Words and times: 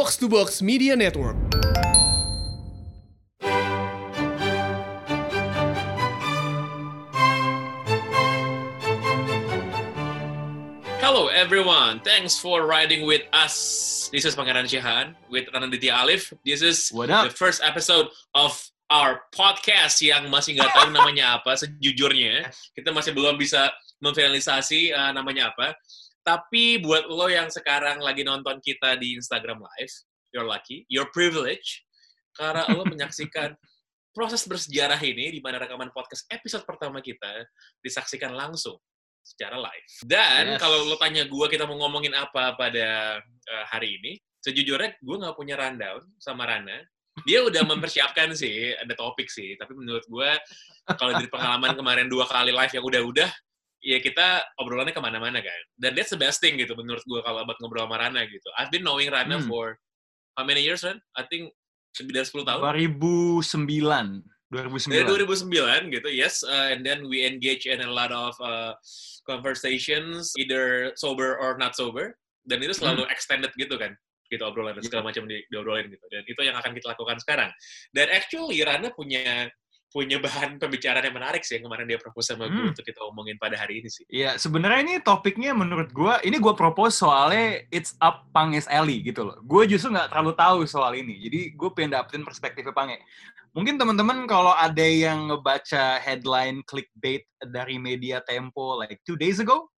Box 0.00 0.16
to 0.16 0.30
Box 0.30 0.62
Media 0.62 0.96
Network. 0.96 1.36
Hello 11.04 11.28
everyone, 11.28 12.00
thanks 12.00 12.38
for 12.40 12.64
riding 12.64 13.04
with 13.04 13.28
us. 13.36 14.08
This 14.08 14.24
is 14.24 14.32
Pangeran 14.32 14.64
Syahan 14.64 15.12
with 15.28 15.52
Ranaditya 15.52 15.92
Alif. 15.92 16.32
This 16.48 16.62
is 16.64 16.88
What 16.96 17.10
up? 17.12 17.28
the 17.28 17.36
first 17.36 17.60
episode 17.60 18.08
of 18.32 18.56
our 18.88 19.28
podcast 19.36 20.00
yang 20.00 20.32
masih 20.32 20.56
nggak 20.56 20.72
tahu 20.80 20.96
namanya 20.96 21.36
apa 21.36 21.60
sejujurnya. 21.60 22.48
Kita 22.80 22.88
masih 22.96 23.12
belum 23.12 23.36
bisa 23.36 23.68
memfinalisasi 24.00 24.96
uh, 24.96 25.12
namanya 25.12 25.52
apa. 25.52 25.76
Tapi 26.20 26.78
buat 26.84 27.08
lo 27.08 27.26
yang 27.32 27.48
sekarang 27.48 27.98
lagi 28.04 28.22
nonton 28.22 28.60
kita 28.60 28.94
di 29.00 29.16
Instagram 29.16 29.64
Live, 29.64 29.94
you're 30.30 30.46
lucky, 30.46 30.84
you're 30.92 31.08
privileged 31.10 31.82
karena 32.36 32.68
lo 32.70 32.86
menyaksikan 32.86 33.56
proses 34.16 34.42
bersejarah 34.46 34.98
ini 35.00 35.30
di 35.34 35.40
mana 35.40 35.62
rekaman 35.62 35.94
podcast 35.94 36.26
episode 36.30 36.66
pertama 36.66 36.98
kita 36.98 37.46
disaksikan 37.80 38.34
langsung 38.34 38.78
secara 39.22 39.56
live. 39.60 39.90
Dan 40.04 40.56
Yes. 40.56 40.60
kalau 40.60 40.82
lo 40.88 40.96
tanya 40.98 41.28
gue 41.28 41.46
kita 41.46 41.68
mau 41.68 41.76
ngomongin 41.86 42.16
apa 42.16 42.56
pada 42.56 43.20
uh, 43.22 43.64
hari 43.70 44.00
ini, 44.00 44.12
sejujurnya 44.42 44.98
gue 44.98 45.16
nggak 45.20 45.36
punya 45.36 45.54
rundown 45.60 46.00
sama 46.18 46.48
Rana. 46.48 46.82
Dia 47.28 47.44
udah 47.44 47.62
mempersiapkan 47.68 48.32
sih, 48.32 48.72
ada 48.72 48.96
topik 48.96 49.28
sih. 49.28 49.52
Tapi 49.60 49.76
menurut 49.76 50.02
gue, 50.08 50.30
kalau 50.96 51.12
dari 51.12 51.28
pengalaman 51.28 51.76
kemarin 51.76 52.08
dua 52.08 52.24
kali 52.24 52.48
live 52.48 52.72
yang 52.72 52.84
udah-udah, 52.86 53.30
ya 53.80 53.98
kita 54.00 54.44
obrolannya 54.60 54.92
ke 54.92 55.02
mana-mana 55.02 55.40
kan. 55.40 55.60
Dan 55.76 55.96
that's 55.96 56.12
the 56.12 56.20
best 56.20 56.40
thing 56.40 56.60
gitu 56.60 56.76
menurut 56.76 57.02
gue 57.04 57.20
kalau 57.24 57.44
buat 57.44 57.56
ngobrol 57.60 57.88
sama 57.88 57.96
Rana 58.00 58.24
gitu. 58.28 58.48
I've 58.60 58.70
been 58.72 58.84
knowing 58.84 59.08
Rana 59.08 59.40
Hmm. 59.40 59.48
for 59.48 59.80
how 60.36 60.44
many 60.44 60.64
years, 60.64 60.84
Ran? 60.84 61.00
I 61.16 61.24
think 61.28 61.52
9-10 61.96 62.46
tahun. 62.46 62.60
2009. 62.62 64.24
2009. 64.50 64.90
Dari 64.90 65.04
2009 65.06 65.94
gitu, 65.94 66.08
yes. 66.10 66.42
Uh, 66.42 66.74
and 66.74 66.82
then 66.82 67.06
we 67.06 67.22
engage 67.22 67.70
in 67.70 67.82
a 67.82 67.90
lot 67.90 68.10
of 68.10 68.34
uh, 68.42 68.74
conversations, 69.26 70.34
either 70.34 70.90
sober 70.98 71.38
or 71.38 71.54
not 71.58 71.78
sober. 71.78 72.18
Dan 72.42 72.58
itu 72.64 72.74
selalu 72.74 73.06
extended 73.12 73.52
gitu 73.54 73.78
kan, 73.78 73.94
gitu 74.26 74.42
obrolan 74.42 74.74
dan 74.74 74.82
segala 74.82 75.06
macam 75.06 75.28
di, 75.28 75.38
diobrolin 75.54 75.86
gitu. 75.86 76.02
Dan 76.10 76.26
itu 76.26 76.40
yang 76.42 76.56
akan 76.58 76.72
kita 76.74 76.96
lakukan 76.96 77.20
sekarang. 77.22 77.50
Dan 77.94 78.10
actually 78.10 78.58
Rana 78.64 78.90
punya 78.90 79.46
punya 79.90 80.22
bahan 80.22 80.62
pembicaraan 80.62 81.02
yang 81.02 81.18
menarik 81.18 81.42
sih 81.42 81.58
yang 81.58 81.66
kemarin 81.66 81.90
dia 81.90 81.98
propose 81.98 82.30
sama 82.30 82.46
gue 82.46 82.62
Hmm. 82.62 82.70
untuk 82.70 82.86
kita 82.86 83.02
omongin 83.10 83.34
pada 83.42 83.58
hari 83.58 83.82
ini 83.82 83.90
sih. 83.90 84.06
Iya, 84.06 84.38
sebenarnya 84.38 84.80
ini 84.86 84.94
topiknya 85.02 85.50
menurut 85.50 85.90
gue, 85.90 86.14
ini 86.22 86.38
gue 86.38 86.54
propose 86.54 86.94
soalnya 87.02 87.66
it's 87.74 87.98
up 87.98 88.30
Panges 88.30 88.70
Alley 88.70 89.02
gitu 89.02 89.26
loh. 89.26 89.42
Gue 89.42 89.66
justru 89.66 89.90
nggak 89.90 90.14
terlalu 90.14 90.32
tahu 90.38 90.58
soal 90.70 90.94
ini, 90.94 91.18
jadi 91.26 91.40
gue 91.58 91.70
pengen 91.74 91.98
dapetin 91.98 92.22
perspektifnya 92.22 92.70
Pange. 92.70 93.02
Mungkin 93.50 93.82
teman-teman 93.82 94.30
kalau 94.30 94.54
ada 94.54 94.86
yang 94.86 95.26
ngebaca 95.26 95.98
headline 95.98 96.62
clickbait 96.70 97.26
dari 97.50 97.82
media 97.82 98.22
Tempo 98.22 98.78
like 98.78 99.02
two 99.02 99.18
days 99.18 99.42
ago, 99.42 99.74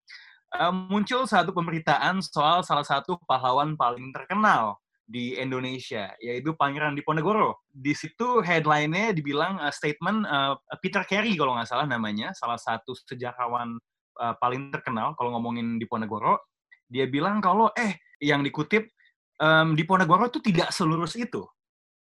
eh, 0.53 0.69
muncul 0.69 1.25
satu 1.25 1.57
pemberitaan 1.57 2.21
soal 2.21 2.61
salah 2.61 2.85
satu 2.85 3.17
pahlawan 3.25 3.73
paling 3.81 4.13
terkenal 4.13 4.77
di 5.13 5.37
Indonesia, 5.37 6.09
yaitu 6.25 6.57
Pangeran 6.57 6.97
Diponegoro. 6.97 7.61
Di 7.69 7.93
situ 7.93 8.41
headline-nya 8.41 9.13
dibilang 9.13 9.61
uh, 9.61 9.69
statement 9.69 10.25
uh, 10.25 10.57
Peter 10.81 11.05
Carey 11.05 11.37
kalau 11.37 11.53
nggak 11.53 11.69
salah 11.69 11.85
namanya, 11.85 12.33
salah 12.33 12.57
satu 12.57 12.97
sejarawan 12.97 13.77
uh, 14.17 14.35
paling 14.41 14.73
terkenal 14.73 15.13
kalau 15.21 15.37
ngomongin 15.37 15.77
Diponegoro. 15.77 16.41
Dia 16.89 17.05
bilang 17.05 17.45
kalau 17.45 17.69
eh 17.77 18.01
yang 18.25 18.41
dikutip 18.41 18.89
um, 19.37 19.77
Diponegoro 19.77 20.33
itu 20.33 20.41
tidak 20.41 20.73
selurus 20.73 21.13
itu. 21.21 21.45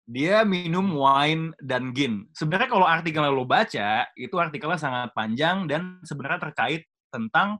Dia 0.06 0.42
minum 0.47 0.94
wine 0.94 1.55
dan 1.62 1.91
gin. 1.94 2.27
Sebenarnya 2.34 2.70
kalau 2.70 2.86
artikelnya 2.86 3.31
lo 3.31 3.47
baca, 3.47 4.06
itu 4.19 4.34
artikelnya 4.38 4.78
sangat 4.78 5.11
panjang 5.14 5.70
dan 5.70 6.03
sebenarnya 6.03 6.50
terkait 6.50 6.87
tentang 7.15 7.59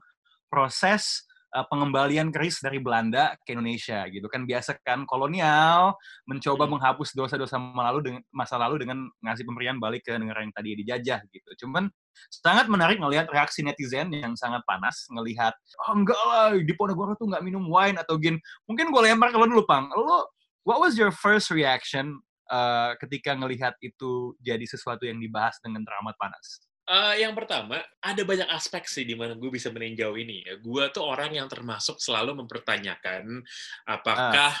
proses 0.51 1.30
uh, 1.51 1.65
pengembalian 1.67 2.31
keris 2.31 2.63
dari 2.63 2.79
Belanda 2.79 3.35
ke 3.43 3.53
Indonesia 3.53 4.07
gitu 4.07 4.25
kan 4.31 4.47
biasa 4.47 4.79
kan 4.81 5.03
kolonial 5.03 5.95
mencoba 6.25 6.63
Hmm. 6.65 6.79
menghapus 6.79 7.11
dosa-dosa 7.11 7.59
masa 7.59 7.91
lalu 7.91 7.99
dengan 8.07 8.21
masa 8.31 8.55
lalu 8.55 8.75
dengan 8.87 8.97
ngasih 9.23 9.43
pemberian 9.43 9.77
balik 9.77 10.07
ke 10.07 10.15
negara 10.15 10.45
yang 10.45 10.53
tadi 10.55 10.77
dijajah 10.79 11.19
gitu. 11.27 11.49
Cuman 11.65 11.91
sangat 12.31 12.71
menarik 12.71 12.99
ngelihat 12.99 13.27
reaksi 13.27 13.63
netizen 13.65 14.11
yang 14.11 14.35
sangat 14.39 14.63
panas 14.63 15.07
ngelihat 15.11 15.51
oh 15.87 15.95
enggak 15.95 16.21
lah 16.27 16.55
di 16.55 16.73
Ponorogo 16.75 17.15
tuh 17.19 17.27
nggak 17.27 17.43
minum 17.43 17.67
wine 17.67 17.99
atau 17.99 18.15
gin. 18.19 18.39
Mungkin 18.67 18.91
gue 18.91 19.01
lempar 19.03 19.31
ke 19.33 19.37
lo 19.39 19.47
dulu 19.47 19.63
pang. 19.67 19.91
Lo 19.91 20.31
what 20.63 20.79
was 20.79 20.95
your 20.95 21.11
first 21.11 21.51
reaction 21.51 22.21
uh, 22.47 22.95
ketika 23.01 23.35
ngelihat 23.35 23.75
itu 23.83 24.37
jadi 24.39 24.63
sesuatu 24.63 25.03
yang 25.03 25.19
dibahas 25.19 25.57
dengan 25.59 25.83
teramat 25.83 26.15
panas? 26.15 26.70
Eh, 26.91 27.23
yang 27.23 27.31
pertama, 27.31 27.79
ada 28.03 28.21
banyak 28.27 28.51
aspek 28.51 28.83
sih 28.83 29.07
di 29.07 29.15
mana 29.15 29.39
gue 29.39 29.47
bisa 29.47 29.71
meninjau 29.71 30.11
ini. 30.19 30.43
ya. 30.43 30.59
Gue 30.59 30.91
tuh 30.91 31.07
orang 31.07 31.31
yang 31.31 31.47
termasuk 31.47 31.95
selalu 32.03 32.35
mempertanyakan 32.43 33.39
apakah 33.87 34.51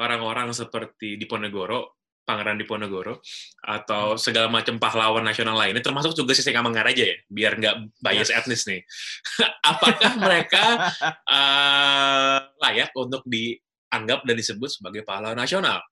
orang-orang 0.00 0.48
seperti 0.56 1.20
Diponegoro, 1.20 2.00
Pangeran 2.24 2.56
Diponegoro, 2.56 3.20
atau 3.60 4.16
segala 4.16 4.48
macam 4.48 4.80
pahlawan 4.80 5.20
nasional 5.28 5.60
lainnya, 5.60 5.84
termasuk 5.84 6.16
juga 6.16 6.32
si 6.32 6.40
Singamangara 6.40 6.88
aja 6.88 7.04
ya, 7.04 7.16
biar 7.28 7.60
nggak 7.60 7.76
bias 8.00 8.32
Yes. 8.32 8.38
etnis 8.40 8.62
nih. 8.64 8.80
apakah 9.76 10.12
mereka 10.16 10.64
eh, 11.36 12.38
layak 12.64 12.96
untuk 12.96 13.20
dianggap 13.28 14.24
dan 14.24 14.34
disebut 14.40 14.72
sebagai 14.72 15.04
pahlawan 15.04 15.36
nasional? 15.36 15.84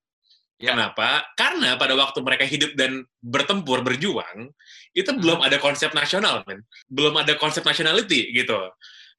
Ya. 0.63 0.71
Kenapa? 0.71 1.27
Karena 1.35 1.75
pada 1.75 1.91
waktu 1.99 2.23
mereka 2.23 2.47
hidup 2.47 2.71
dan 2.79 3.03
bertempur, 3.19 3.83
berjuang, 3.83 4.47
itu 4.95 5.11
belum 5.11 5.43
ada 5.43 5.59
konsep 5.59 5.91
nasional, 5.91 6.39
men. 6.47 6.63
Belum 6.87 7.11
ada 7.19 7.35
konsep 7.35 7.67
nationality, 7.67 8.31
gitu. 8.31 8.55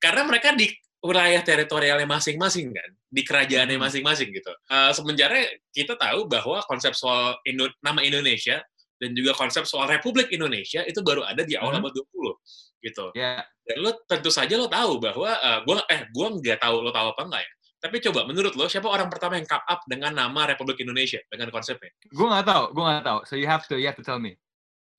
Karena 0.00 0.25
mereka 0.25 0.56
di 0.56 0.72
wilayah 1.04 1.44
teritorialnya 1.44 2.09
masing-masing, 2.09 2.72
kan. 2.72 2.91
Di 3.12 3.21
kerajaannya 3.21 3.77
Hmm. 3.77 3.84
masing-masing, 3.84 4.33
gitu. 4.33 4.49
Eh, 4.72 4.91
semenjak 4.97 5.28
kita 5.69 6.00
tahu 6.00 6.25
bahwa 6.25 6.65
konsep 6.65 6.97
soal 6.97 7.37
Indo- 7.44 7.77
nama 7.84 8.00
Indonesia 8.00 8.65
dan 8.97 9.12
juga 9.12 9.37
konsep 9.37 9.69
soal 9.69 9.84
Republik 9.84 10.33
Indonesia 10.33 10.81
itu 10.88 11.04
baru 11.04 11.28
ada 11.28 11.44
di 11.44 11.60
awal 11.60 11.77
Hmm. 11.77 11.84
abad 11.84 11.93
20, 11.93 12.41
gitu. 12.81 13.12
ya, 13.12 13.44
Dan 13.65 13.81
lo 13.81 13.97
tentu 14.04 14.28
saja 14.28 14.56
lo 14.56 14.69
tahu 14.69 14.97
bahwa 15.00 15.28
eh, 15.41 15.59
gua 15.65 15.81
eh 15.88 16.04
gua 16.12 16.33
nggak 16.37 16.60
tahu 16.60 16.84
lo 16.84 16.93
tahu 16.93 17.16
apa 17.16 17.22
enggak 17.25 17.43
ya. 17.44 17.53
Tapi 17.84 18.00
coba 18.00 18.25
menurut 18.25 18.56
lo 18.56 18.65
siapa 18.65 18.89
orang 18.89 19.12
pertama 19.12 19.37
yang 19.37 19.45
come 19.45 19.61
up 19.61 19.84
dengan 19.84 20.17
nama 20.17 20.49
Republik 20.49 20.81
Indonesia 20.81 21.21
dengan 21.28 21.53
konsepnya? 21.53 21.93
gue 22.00 22.27
nggak 22.33 22.47
tahu, 22.49 22.65
gue 22.72 22.81
nggak 22.83 23.05
tahu. 23.05 23.19
So 23.28 23.37
you 23.37 23.45
have 23.45 23.69
to, 23.69 23.77
you 23.77 23.84
have 23.84 23.99
to 24.00 24.06
tell 24.06 24.17
me. 24.17 24.41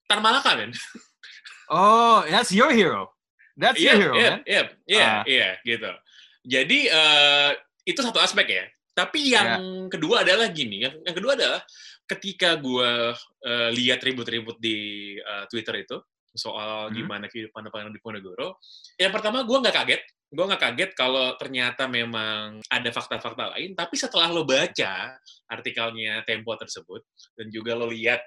Tan 0.05 0.21
Malaka 0.21 0.53
men. 0.53 0.69
Oh, 1.65 2.21
that's 2.29 2.53
your 2.53 2.69
hero. 2.69 3.09
That's 3.57 3.81
your 3.81 3.97
hero, 3.97 4.13
iya, 4.13 4.29
man. 4.37 4.41
iya, 4.45 4.61
iya, 4.85 5.01
Ah. 5.01 5.23
iya, 5.25 5.49
gitu. 5.65 5.91
Jadi 6.45 6.79
eh, 6.85 7.51
itu 7.87 7.99
satu 8.05 8.21
aspek 8.21 8.45
ya. 8.45 8.65
Tapi 8.93 9.33
yang 9.33 9.89
kedua 9.89 10.21
adalah 10.21 10.45
gini, 10.53 10.85
yang, 10.85 10.93
yang 11.01 11.15
kedua 11.17 11.33
adalah 11.33 11.65
ketika 12.05 12.53
gue 12.53 13.17
eh, 13.41 13.69
lihat 13.73 14.05
ribut-ribut 14.05 14.61
di 14.61 14.77
eh, 15.17 15.45
Twitter 15.49 15.81
itu 15.81 15.97
soal 16.35 16.91
Hmm. 16.91 16.95
gimana 17.01 17.25
kehidupan 17.31 17.65
pangeran 17.71 17.95
di 17.95 18.03
Ponegoro, 18.03 18.59
yang 18.99 19.09
pertama 19.09 19.41
gue 19.41 19.55
nggak 19.57 19.71
kaget, 19.73 20.01
gue 20.31 20.45
nggak 20.45 20.61
kaget 20.61 20.91
kalau 20.97 21.33
ternyata 21.37 21.85
memang 21.87 22.59
ada 22.67 22.89
fakta-fakta 22.91 23.55
lain. 23.55 23.71
Tapi 23.77 23.95
setelah 23.95 24.29
lo 24.33 24.43
baca 24.43 25.15
artikelnya 25.47 26.25
Tempo 26.25 26.51
tersebut 26.57 27.01
dan 27.37 27.47
juga 27.53 27.77
lo 27.77 27.87
lihat 27.87 28.19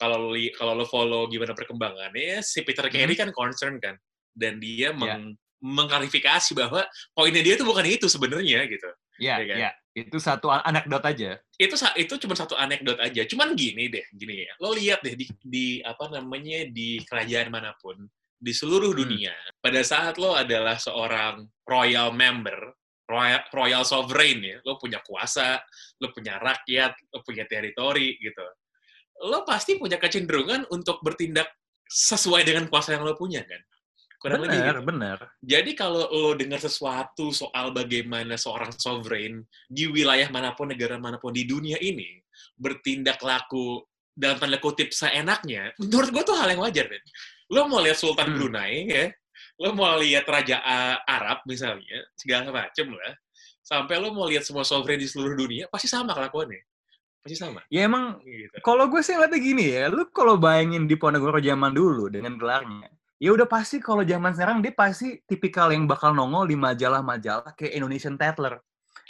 kalau 0.00 0.18
lo 0.18 0.30
li- 0.34 0.50
kalau 0.56 0.74
lo 0.74 0.82
follow 0.88 1.30
gimana 1.30 1.54
perkembangannya, 1.54 2.42
si 2.42 2.66
Peter 2.66 2.90
Carey 2.90 3.14
kan 3.14 3.30
concern 3.30 3.78
kan, 3.78 3.94
dan 4.34 4.58
dia 4.58 4.90
meng- 4.90 5.38
mengklarifikasi 5.62 6.58
bahwa 6.58 6.82
poinnya 7.14 7.38
dia 7.38 7.54
tuh 7.54 7.62
bukan 7.70 7.86
itu 7.86 8.10
sebenarnya 8.10 8.66
gitu. 8.66 8.90
Ya, 9.22 9.38
Iya 9.38 9.46
kan? 9.46 9.58
ya. 9.62 9.70
Itu 9.94 10.18
satu 10.18 10.50
an- 10.50 10.64
anekdot 10.66 11.04
aja. 11.06 11.38
Itu 11.54 11.76
itu 11.94 12.14
cuma 12.26 12.34
satu 12.34 12.58
anekdot 12.58 12.98
aja. 12.98 13.22
Cuman 13.28 13.54
gini 13.54 13.86
deh, 13.86 14.02
gini 14.10 14.42
ya. 14.42 14.52
Lo 14.58 14.74
lihat 14.74 15.04
deh 15.06 15.14
di, 15.14 15.30
di 15.38 15.66
apa 15.84 16.10
namanya 16.10 16.66
di 16.66 16.98
kerajaan 17.06 17.52
mana 17.52 17.70
pun 17.78 17.94
di 18.42 18.50
seluruh 18.50 18.90
Hmm. 18.90 19.00
dunia. 19.06 19.34
Pada 19.62 19.78
saat 19.86 20.18
lo 20.18 20.34
adalah 20.34 20.74
seorang 20.74 21.46
royal 21.62 22.10
member, 22.10 22.74
royal, 23.06 23.42
royal 23.54 23.84
sovereign 23.86 24.42
ya, 24.42 24.58
lo 24.66 24.74
punya 24.82 24.98
kuasa, 25.06 25.62
lo 26.02 26.10
punya 26.10 26.42
rakyat, 26.42 26.98
lo 27.14 27.22
punya 27.22 27.46
teritori 27.46 28.18
gitu. 28.18 28.42
Lo 29.30 29.46
pasti 29.46 29.78
punya 29.78 30.02
kecenderungan 30.02 30.66
untuk 30.74 30.98
bertindak 31.06 31.46
sesuai 31.86 32.42
dengan 32.42 32.66
kuasa 32.66 32.98
yang 32.98 33.06
lo 33.06 33.14
punya 33.14 33.46
kan. 33.46 33.62
Kurang 34.18 34.46
lebih 34.46 34.58
gitu. 34.58 34.82
benar. 34.86 35.18
Jadi 35.42 35.70
kalau 35.74 36.06
lo 36.10 36.34
dengar 36.38 36.58
sesuatu 36.62 37.34
soal 37.34 37.74
bagaimana 37.74 38.38
seorang 38.38 38.70
sovereign 38.74 39.42
di 39.66 39.90
wilayah 39.90 40.30
mana 40.30 40.54
pun, 40.54 40.70
negara 40.70 40.98
mana 40.98 41.18
pun 41.18 41.34
di 41.34 41.42
dunia 41.42 41.78
ini 41.82 42.22
bertindak 42.54 43.18
laku 43.22 43.82
dalam 44.14 44.38
tanda 44.38 44.62
kutip 44.62 44.92
seenaknya, 44.92 45.72
menurut 45.80 46.12
gue 46.12 46.22
tuh 46.22 46.36
hal 46.36 46.52
yang 46.52 46.62
wajar, 46.62 46.84
Ben. 46.84 47.02
Lo 47.52 47.68
mau 47.68 47.84
lihat 47.84 48.00
Sultan 48.00 48.32
Hmm. 48.32 48.36
Brunei, 48.40 48.88
ya, 48.88 49.06
lo 49.60 49.76
mau 49.76 49.92
lihat 50.00 50.24
Raja 50.24 50.56
Arab 51.04 51.44
misalnya, 51.44 52.00
segala 52.16 52.48
macem 52.48 52.88
lah, 52.88 53.12
sampai 53.60 54.00
lo 54.00 54.08
mau 54.10 54.24
lihat 54.24 54.42
semua 54.42 54.64
sovereign 54.64 54.98
di 54.98 55.06
seluruh 55.06 55.36
dunia, 55.36 55.68
pasti 55.68 55.84
sama 55.86 56.16
kelakuannya. 56.16 56.64
Pasti 57.22 57.36
sama. 57.38 57.60
Ya 57.70 57.86
emang 57.86 58.18
Gitu. 58.24 58.50
kalau 58.64 58.88
gue 58.88 58.98
sih 58.98 59.14
ngeliatnya 59.14 59.38
gini 59.38 59.64
ya, 59.68 59.86
lu 59.86 60.08
kalau 60.10 60.34
bayangin 60.34 60.88
di 60.88 60.96
Ponegoro 60.96 61.38
zaman 61.38 61.70
dulu 61.70 62.08
dengan 62.08 62.34
gelarnya, 62.34 62.88
ya 63.20 63.30
udah 63.30 63.46
pasti 63.46 63.78
kalau 63.78 64.02
zaman 64.02 64.32
sekarang 64.34 64.58
dia 64.58 64.74
pasti 64.74 65.20
tipikal 65.22 65.70
yang 65.70 65.86
bakal 65.86 66.10
nongol 66.10 66.48
di 66.48 66.58
majalah-majalah 66.58 67.54
kayak 67.54 67.76
Indonesian 67.76 68.18
Tatler. 68.18 68.58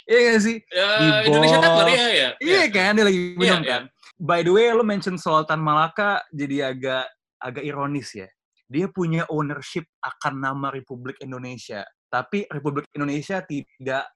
Iya 0.03 0.35
gak 0.35 0.41
sih? 0.43 0.57
Ya, 0.67 0.87
Di 0.99 1.31
Indonesia 1.31 1.57
bawah. 1.57 1.65
Tatler, 1.79 1.87
iya, 1.95 2.05
iya. 2.11 2.29
Iya 2.37 2.63
kan, 2.69 2.91
dia 2.93 3.05
lagi 3.07 3.19
minum 3.39 3.63
Iya, 3.63 3.71
kan. 3.71 3.83
By 4.19 4.43
the 4.43 4.51
way, 4.51 4.67
lo 4.69 4.83
mention 4.83 5.15
soal 5.17 5.47
Tan 5.47 5.63
Malaka 5.63 6.21
jadi 6.29 6.69
agak 6.69 7.07
agak 7.43 7.67
ironis 7.67 8.15
ya. 8.15 8.27
Dia 8.71 8.87
punya 8.87 9.27
ownership 9.27 9.83
akan 9.99 10.39
nama 10.39 10.71
Republik 10.71 11.19
Indonesia, 11.19 11.83
tapi 12.07 12.47
Republik 12.47 12.87
Indonesia 12.95 13.43
tidak 13.43 14.07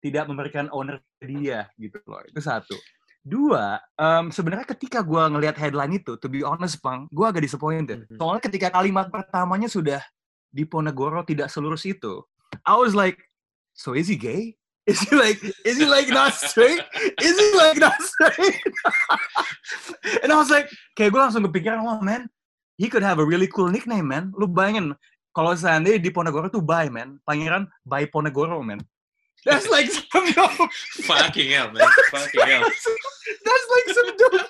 tidak 0.00 0.24
memberikan 0.26 0.72
owner 0.72 1.04
dia 1.20 1.68
gitu 1.76 2.00
loh. 2.08 2.24
Itu 2.24 2.40
satu. 2.40 2.74
Dua, 3.20 3.76
em, 4.00 4.32
sebenarnya 4.32 4.64
ketika 4.64 5.04
gua 5.04 5.28
ngelihat 5.28 5.60
headline 5.60 6.00
itu, 6.00 6.16
to 6.16 6.26
be 6.32 6.40
honest, 6.40 6.80
Bang, 6.80 7.04
gua 7.12 7.28
agak 7.28 7.44
disappointed. 7.44 8.08
Mhm. 8.08 8.16
Soalnya 8.16 8.42
ketika 8.48 8.72
kalimat 8.72 9.12
pertamanya 9.12 9.68
sudah 9.68 10.00
di 10.48 10.64
Ponegoro 10.64 11.20
tidak 11.28 11.52
selurus 11.52 11.84
itu, 11.84 12.24
I 12.64 12.74
was 12.80 12.96
like, 12.96 13.20
so 13.76 13.92
is 13.92 14.08
he 14.08 14.16
gay? 14.16 14.56
Is 14.88 15.04
he 15.04 15.12
like, 15.14 15.38
is 15.68 15.76
he 15.76 15.84
like 15.84 16.08
not 16.08 16.32
straight? 16.32 16.80
Is 17.20 17.36
he 17.36 17.48
like 17.54 17.76
not 17.76 18.00
straight? 18.00 18.58
And 20.24 20.32
I 20.32 20.36
was 20.40 20.48
like, 20.48 20.72
kayak 20.96 21.12
gue 21.12 21.20
langsung 21.20 21.44
kepikiran, 21.46 21.84
oh 21.84 22.00
man, 22.00 22.26
he 22.80 22.88
could 22.88 23.04
have 23.04 23.20
a 23.20 23.26
really 23.28 23.44
cool 23.52 23.68
nickname, 23.68 24.08
man. 24.08 24.32
Lu 24.32 24.48
bayangin, 24.48 24.96
kalau 25.36 25.52
seandainya 25.52 26.00
di 26.00 26.08
Ponegoro 26.08 26.48
tuh 26.48 26.64
Bay, 26.64 26.88
man. 26.88 27.20
Pangeran 27.28 27.68
Bay 27.84 28.08
Ponegoro, 28.08 28.64
man. 28.64 28.80
That's 29.44 29.68
like 29.68 29.92
some 30.12 30.32
dope, 30.32 30.68
Fucking 31.04 31.52
hell, 31.52 31.68
man. 31.76 31.84
Fucking 32.08 32.40
hell. 32.48 32.64
that's 33.44 33.66
like 33.68 33.88
some 33.92 34.10
dope. 34.16 34.48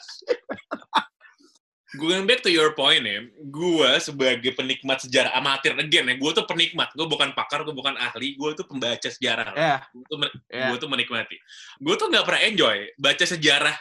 Going 1.98 2.22
back 2.22 2.38
to 2.46 2.54
your 2.54 2.70
point 2.78 3.02
ya, 3.02 3.18
gue 3.50 3.90
sebagai 3.98 4.54
penikmat 4.54 5.02
sejarah 5.02 5.34
amatir, 5.34 5.74
again 5.74 6.06
ya, 6.06 6.14
gue 6.14 6.30
tuh 6.38 6.46
penikmat, 6.46 6.94
gue 6.94 7.02
bukan 7.02 7.34
pakar, 7.34 7.66
gue 7.66 7.74
bukan 7.74 7.98
ahli, 7.98 8.38
gue 8.38 8.50
tuh 8.54 8.62
pembaca 8.62 9.10
sejarah. 9.10 9.50
Ya, 9.58 9.82
Gue 9.90 10.06
tuh, 10.06 10.18
men- 10.22 10.36
gua 10.70 10.76
tuh 10.78 10.86
menikmati. 10.86 11.34
Gue 11.82 11.98
tuh 11.98 12.06
nggak 12.06 12.22
pernah 12.22 12.42
enjoy 12.46 12.94
baca 12.94 13.24
sejarah, 13.26 13.74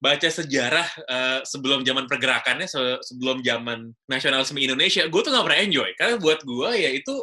baca 0.00 0.28
sejarah 0.32 0.88
eh, 1.04 1.40
sebelum 1.44 1.84
zaman 1.84 2.08
pergerakannya, 2.08 2.64
se- 2.64 3.00
sebelum 3.04 3.44
zaman 3.44 3.92
nasionalisme 4.08 4.56
Indonesia, 4.56 5.04
gue 5.04 5.20
tuh 5.20 5.30
nggak 5.30 5.46
pernah 5.46 5.60
enjoy. 5.60 5.90
Karena 5.94 6.14
buat 6.16 6.40
gue 6.40 6.70
ya 6.80 6.90
itu 6.90 7.14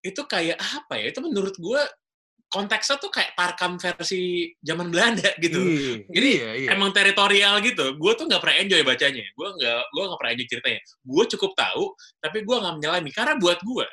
itu 0.00 0.22
kayak 0.24 0.56
apa 0.56 0.96
ya? 0.96 1.12
Itu 1.12 1.20
menurut 1.20 1.54
gue 1.60 1.80
konteksnya 2.48 2.96
tuh 2.96 3.12
kayak 3.12 3.36
parkam 3.36 3.76
versi 3.76 4.48
zaman 4.64 4.88
Belanda 4.88 5.28
gitu. 5.36 5.60
Iya, 5.60 5.94
Jadi, 6.08 6.30
iya, 6.40 6.50
iya. 6.64 6.68
emang 6.72 6.96
teritorial 6.96 7.60
gitu. 7.60 7.92
Gue 8.00 8.16
tuh 8.16 8.24
nggak 8.24 8.40
pernah 8.40 8.56
enjoy 8.56 8.80
bacanya. 8.88 9.24
Gue 9.36 9.48
nggak, 9.52 9.80
gue 9.92 10.02
nggak 10.08 10.18
pernah 10.18 10.32
enjoy 10.32 10.48
ceritanya. 10.48 10.80
Gue 11.04 11.24
cukup 11.36 11.52
tahu, 11.52 11.84
tapi 12.24 12.38
gue 12.48 12.56
nggak 12.56 12.74
menyelami. 12.80 13.10
Karena 13.12 13.36
buat 13.36 13.60
gue, 13.60 13.86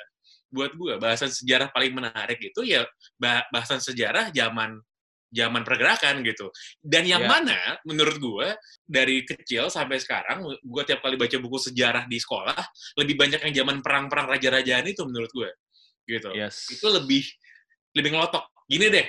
buat 0.55 0.71
gue 0.71 0.93
bahasan 1.03 1.35
sejarah 1.35 1.67
paling 1.75 1.91
menarik 1.91 2.39
itu 2.39 2.63
ya 2.63 2.87
bah- 3.19 3.43
bahasan 3.51 3.83
sejarah 3.83 4.31
zaman 4.31 4.79
zaman 5.35 5.67
pergerakan 5.67 6.23
gitu. 6.23 6.47
Dan 6.79 7.03
yang 7.03 7.27
Ya. 7.27 7.29
mana 7.29 7.59
menurut 7.83 8.15
gue 8.15 8.47
dari 8.87 9.27
kecil 9.27 9.67
sampai 9.67 9.99
sekarang, 9.99 10.47
gue 10.47 10.83
tiap 10.87 11.03
kali 11.03 11.19
baca 11.19 11.35
buku 11.35 11.59
sejarah 11.59 12.07
di 12.07 12.15
sekolah 12.15 12.55
lebih 13.03 13.19
banyak 13.19 13.43
yang 13.51 13.53
zaman 13.67 13.83
perang-perang 13.83 14.31
raja-rajaan 14.31 14.87
itu 14.87 15.03
menurut 15.03 15.29
gue, 15.35 15.51
gitu 16.07 16.31
Yes. 16.31 16.71
itu 16.71 16.87
lebih 16.87 17.27
lebih 17.95 18.15
ngelotok. 18.15 18.47
Gini 18.65 18.87
deh, 18.87 19.07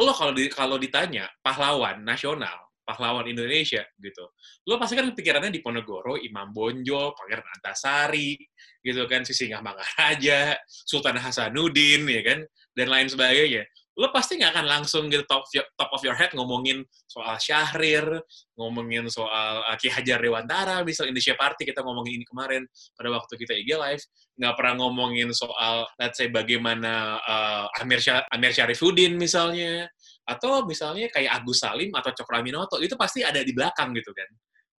lo 0.00 0.12
kalau 0.12 0.32
di, 0.36 0.52
kalau 0.52 0.76
ditanya 0.76 1.28
pahlawan 1.44 2.00
nasional, 2.04 2.70
pahlawan 2.82 3.28
Indonesia 3.28 3.84
gitu, 4.00 4.24
lo 4.66 4.74
pasti 4.80 4.96
kan 4.98 5.06
pikirannya 5.12 5.52
di 5.54 5.60
Ponegoro, 5.60 6.16
Imam 6.18 6.50
Bonjol, 6.50 7.14
Pangeran 7.14 7.46
Antasari, 7.60 8.34
gitu 8.82 9.06
kan, 9.06 9.22
Sisingamangaraja, 9.22 10.58
Mangaraja, 10.58 10.58
Sultan 10.66 11.18
Hasanuddin, 11.20 12.02
ya 12.10 12.22
kan, 12.26 12.38
dan 12.74 12.86
lain 12.90 13.06
sebagainya. 13.06 13.62
Lo 13.92 14.08
pasti 14.08 14.40
nggak 14.40 14.56
akan 14.56 14.66
langsung 14.66 15.12
gitu 15.12 15.20
top, 15.28 15.44
top 15.52 15.90
of 15.92 16.00
your 16.00 16.16
head 16.16 16.32
ngomongin 16.32 16.80
soal 17.04 17.36
Syahrir, 17.36 18.24
ngomongin 18.56 19.04
soal 19.12 19.60
uh, 19.68 19.76
Ki 19.76 19.92
Hajar 19.92 20.16
Dewantara, 20.16 20.80
misal 20.80 21.12
Indonesia 21.12 21.36
Party, 21.36 21.68
kita 21.68 21.84
ngomongin 21.84 22.16
ini 22.16 22.24
kemarin 22.24 22.64
pada 22.96 23.12
waktu 23.12 23.36
kita 23.36 23.52
IG 23.52 23.76
Live, 23.76 24.04
nggak 24.40 24.54
pernah 24.56 24.74
ngomongin 24.80 25.28
soal 25.36 25.84
let's 26.00 26.16
say 26.16 26.32
bagaimana 26.32 27.20
uh, 27.20 27.80
Amir 27.84 28.00
Syah, 28.00 28.24
Amir 28.32 28.56
Syarifuddin 28.56 29.20
misalnya 29.20 29.92
atau 30.24 30.64
misalnya 30.64 31.12
kayak 31.12 31.44
Agus 31.44 31.60
Salim 31.60 31.92
atau 31.92 32.16
Cokraminoto 32.16 32.80
itu 32.80 32.96
pasti 32.96 33.20
ada 33.20 33.44
di 33.44 33.52
belakang 33.52 33.92
gitu 33.92 34.16
kan. 34.16 34.28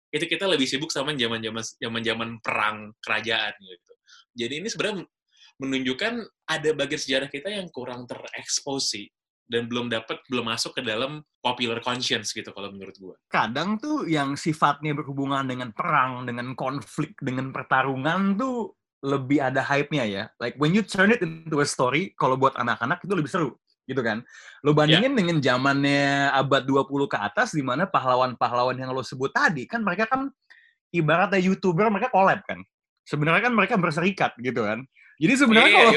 Itu 0.09 0.25
kita 0.25 0.49
lebih 0.49 0.65
sibuk 0.65 0.89
sama 0.89 1.13
zaman-zaman 1.13 1.61
zaman-zaman 1.77 2.29
perang 2.41 2.97
kerajaan 2.97 3.53
gitu. 3.61 3.93
Jadi 4.33 4.53
ini 4.61 4.67
sebenarnya 4.73 5.05
menunjukkan 5.63 6.27
ada 6.51 6.69
bagian 6.75 7.01
sejarah 7.01 7.29
kita 7.31 7.47
yang 7.47 7.71
kurang 7.71 8.03
terekspos 8.03 8.91
sih 8.91 9.07
dan 9.47 9.67
belum 9.67 9.91
dapat 9.91 10.19
belum 10.27 10.51
masuk 10.51 10.75
ke 10.75 10.81
dalam 10.83 11.23
popular 11.39 11.79
conscience 11.79 12.35
gitu 12.35 12.51
kalau 12.51 12.71
menurut 12.71 12.95
gua 12.99 13.15
kadang 13.31 13.79
tuh 13.79 14.07
yang 14.07 14.35
sifatnya 14.35 14.91
berhubungan 14.95 15.47
dengan 15.47 15.71
perang, 15.71 16.23
dengan 16.27 16.55
konflik, 16.55 17.15
dengan 17.19 17.51
pertarungan 17.51 18.35
tuh 18.35 18.75
lebih 19.03 19.43
ada 19.43 19.59
hype-nya 19.59 20.03
ya. 20.07 20.23
Like 20.39 20.55
when 20.55 20.71
you 20.71 20.81
turn 20.81 21.11
it 21.11 21.19
into 21.19 21.59
a 21.59 21.67
story, 21.67 22.15
kalau 22.15 22.39
buat 22.39 22.55
anak-anak 22.55 23.03
itu 23.03 23.13
lebih 23.13 23.27
seru, 23.27 23.51
gitu 23.83 23.99
kan. 23.99 24.23
Lo 24.63 24.71
bandingin 24.71 25.11
dengan 25.11 25.43
zamannya 25.43 26.31
abad 26.31 26.63
20 26.63 27.11
ke 27.11 27.17
atas, 27.19 27.51
di 27.51 27.61
mana 27.61 27.83
pahlawan-pahlawan 27.83 28.79
yang 28.79 28.95
lo 28.95 29.03
sebut 29.03 29.35
tadi, 29.35 29.67
kan 29.67 29.83
mereka 29.83 30.07
kan 30.07 30.31
ibaratnya 30.95 31.43
YouTuber, 31.43 31.91
mereka 31.91 32.09
collab 32.15 32.39
kan. 32.47 32.63
Sebenarnya 33.03 33.51
kan 33.51 33.53
mereka 33.53 33.75
berserikat 33.75 34.39
gitu 34.39 34.63
kan. 34.63 34.87
Jadi 35.23 35.33
sebenarnya 35.39 35.71
Iya, 35.71 35.79
kalau. 35.79 35.93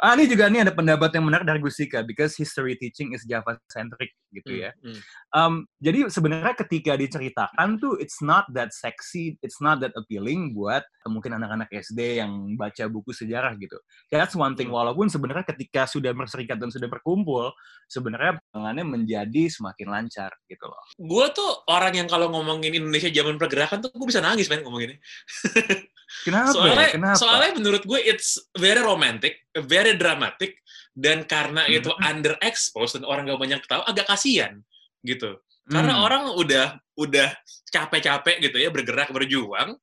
Ah, 0.00 0.16
ini 0.16 0.24
juga 0.26 0.48
nih 0.48 0.64
ada 0.64 0.72
pendapat 0.72 1.12
yang 1.14 1.24
menarik 1.28 1.46
dari 1.46 1.60
Gusika 1.60 2.00
because 2.02 2.34
history 2.34 2.74
teaching 2.80 3.12
is 3.12 3.22
Java 3.28 3.60
centric 3.68 4.16
gitu 4.32 4.64
ya. 4.66 4.70
Hmm, 4.80 4.96
hmm. 4.96 5.00
Um, 5.30 5.54
jadi 5.78 6.08
sebenarnya 6.08 6.54
ketika 6.56 6.96
diceritakan 6.96 7.78
tuh 7.78 8.00
it's 8.00 8.24
not 8.24 8.48
that 8.56 8.72
sexy, 8.72 9.36
it's 9.44 9.60
not 9.60 9.78
that 9.84 9.92
appealing 9.94 10.56
buat 10.56 10.82
mungkin 11.06 11.36
anak-anak 11.36 11.68
SD 11.70 12.22
yang 12.22 12.54
baca 12.56 12.86
buku 12.88 13.12
sejarah 13.12 13.54
gitu. 13.60 13.76
That's 14.08 14.34
one 14.34 14.56
thing. 14.56 14.72
Hmm. 14.72 14.80
Walaupun 14.80 15.12
sebenarnya 15.12 15.44
ketika 15.44 15.84
sudah 15.86 16.16
berserikat 16.16 16.56
dan 16.56 16.72
sudah 16.72 16.88
berkumpul, 16.88 17.52
sebenarnya 17.90 18.38
penanganannya 18.50 18.86
menjadi 18.86 19.50
semakin 19.50 19.86
lancar 19.90 20.30
gitu 20.46 20.66
loh. 20.70 20.82
gue 20.94 21.26
tuh 21.34 21.50
orang 21.66 21.94
yang 21.96 22.08
kalau 22.08 22.30
ngomongin 22.30 22.70
Indonesia 22.70 23.10
zaman 23.10 23.34
pergerakan 23.34 23.82
tuh 23.82 23.90
gue 23.90 24.06
bisa 24.06 24.22
nangis 24.22 24.46
men 24.46 24.62
ngomonginnya 24.62 24.98
Kenapa? 26.26 26.50
soalnya 26.50 26.86
ya? 26.90 26.94
Kenapa? 26.94 27.16
soalnya 27.18 27.50
menurut 27.54 27.82
gue 27.86 28.00
it's 28.02 28.34
very 28.58 28.82
romantic, 28.82 29.46
very 29.56 29.98
dramatic, 29.98 30.58
dan 30.94 31.26
karena 31.26 31.66
Hmm. 31.66 31.76
itu 31.82 31.90
underexposed 31.98 33.00
dan 33.00 33.04
orang 33.06 33.26
gak 33.26 33.40
banyak 33.40 33.60
tahu, 33.66 33.82
agak 33.82 34.06
kasihan 34.06 34.62
gitu. 35.02 35.38
Karena 35.70 35.98
Hmm. 35.98 36.04
orang 36.06 36.22
udah 36.34 36.66
udah 36.98 37.32
capek-capek 37.70 38.42
gitu 38.44 38.58
ya 38.60 38.68
bergerak 38.68 39.10
berjuang, 39.14 39.78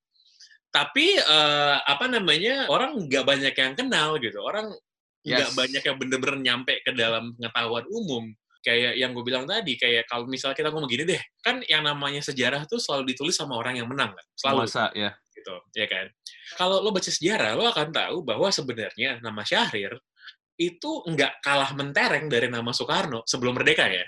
tapi 0.70 1.18
eh, 1.18 1.78
apa 1.82 2.06
namanya 2.12 2.68
orang 2.70 2.94
nggak 3.08 3.24
banyak 3.26 3.54
yang 3.56 3.74
kenal 3.74 4.20
gitu. 4.22 4.38
Orang 4.44 4.76
nggak 5.26 5.50
Yes. 5.52 5.58
banyak 5.58 5.84
yang 5.84 5.98
bener-bener 6.00 6.38
nyampe 6.40 6.74
ke 6.84 6.92
dalam 6.96 7.34
pengetahuan 7.36 7.84
umum. 7.92 8.24
Kayak 8.64 9.00
yang 9.00 9.16
gue 9.16 9.24
bilang 9.24 9.48
tadi, 9.48 9.80
kayak 9.80 10.12
kalau 10.12 10.28
misalnya 10.28 10.60
kita 10.60 10.70
ngomong 10.76 10.92
gini 10.92 11.08
deh, 11.08 11.22
kan 11.40 11.64
yang 11.72 11.88
namanya 11.88 12.20
sejarah 12.20 12.68
tuh 12.68 12.84
selalu 12.84 13.16
ditulis 13.16 13.32
sama 13.32 13.56
orang 13.56 13.80
yang 13.80 13.88
menang 13.88 14.12
kan, 14.12 14.26
selalu 14.36 14.68
Penguasa, 14.68 14.86
ya. 14.92 15.12
Gitu, 15.48 15.56
ya 15.80 15.88
kan? 15.88 16.06
Kalau 16.60 16.84
lo 16.84 16.92
baca 16.92 17.08
sejarah, 17.08 17.56
lo 17.56 17.72
akan 17.72 17.90
tahu 17.96 18.18
bahwa 18.28 18.52
sebenarnya 18.52 19.24
nama 19.24 19.42
Syahrir 19.48 19.96
itu 20.60 20.92
nggak 21.08 21.40
kalah 21.40 21.72
mentereng 21.78 22.28
dari 22.28 22.52
nama 22.52 22.76
Soekarno 22.76 23.24
sebelum 23.24 23.56
merdeka 23.56 23.88
ya, 23.88 24.04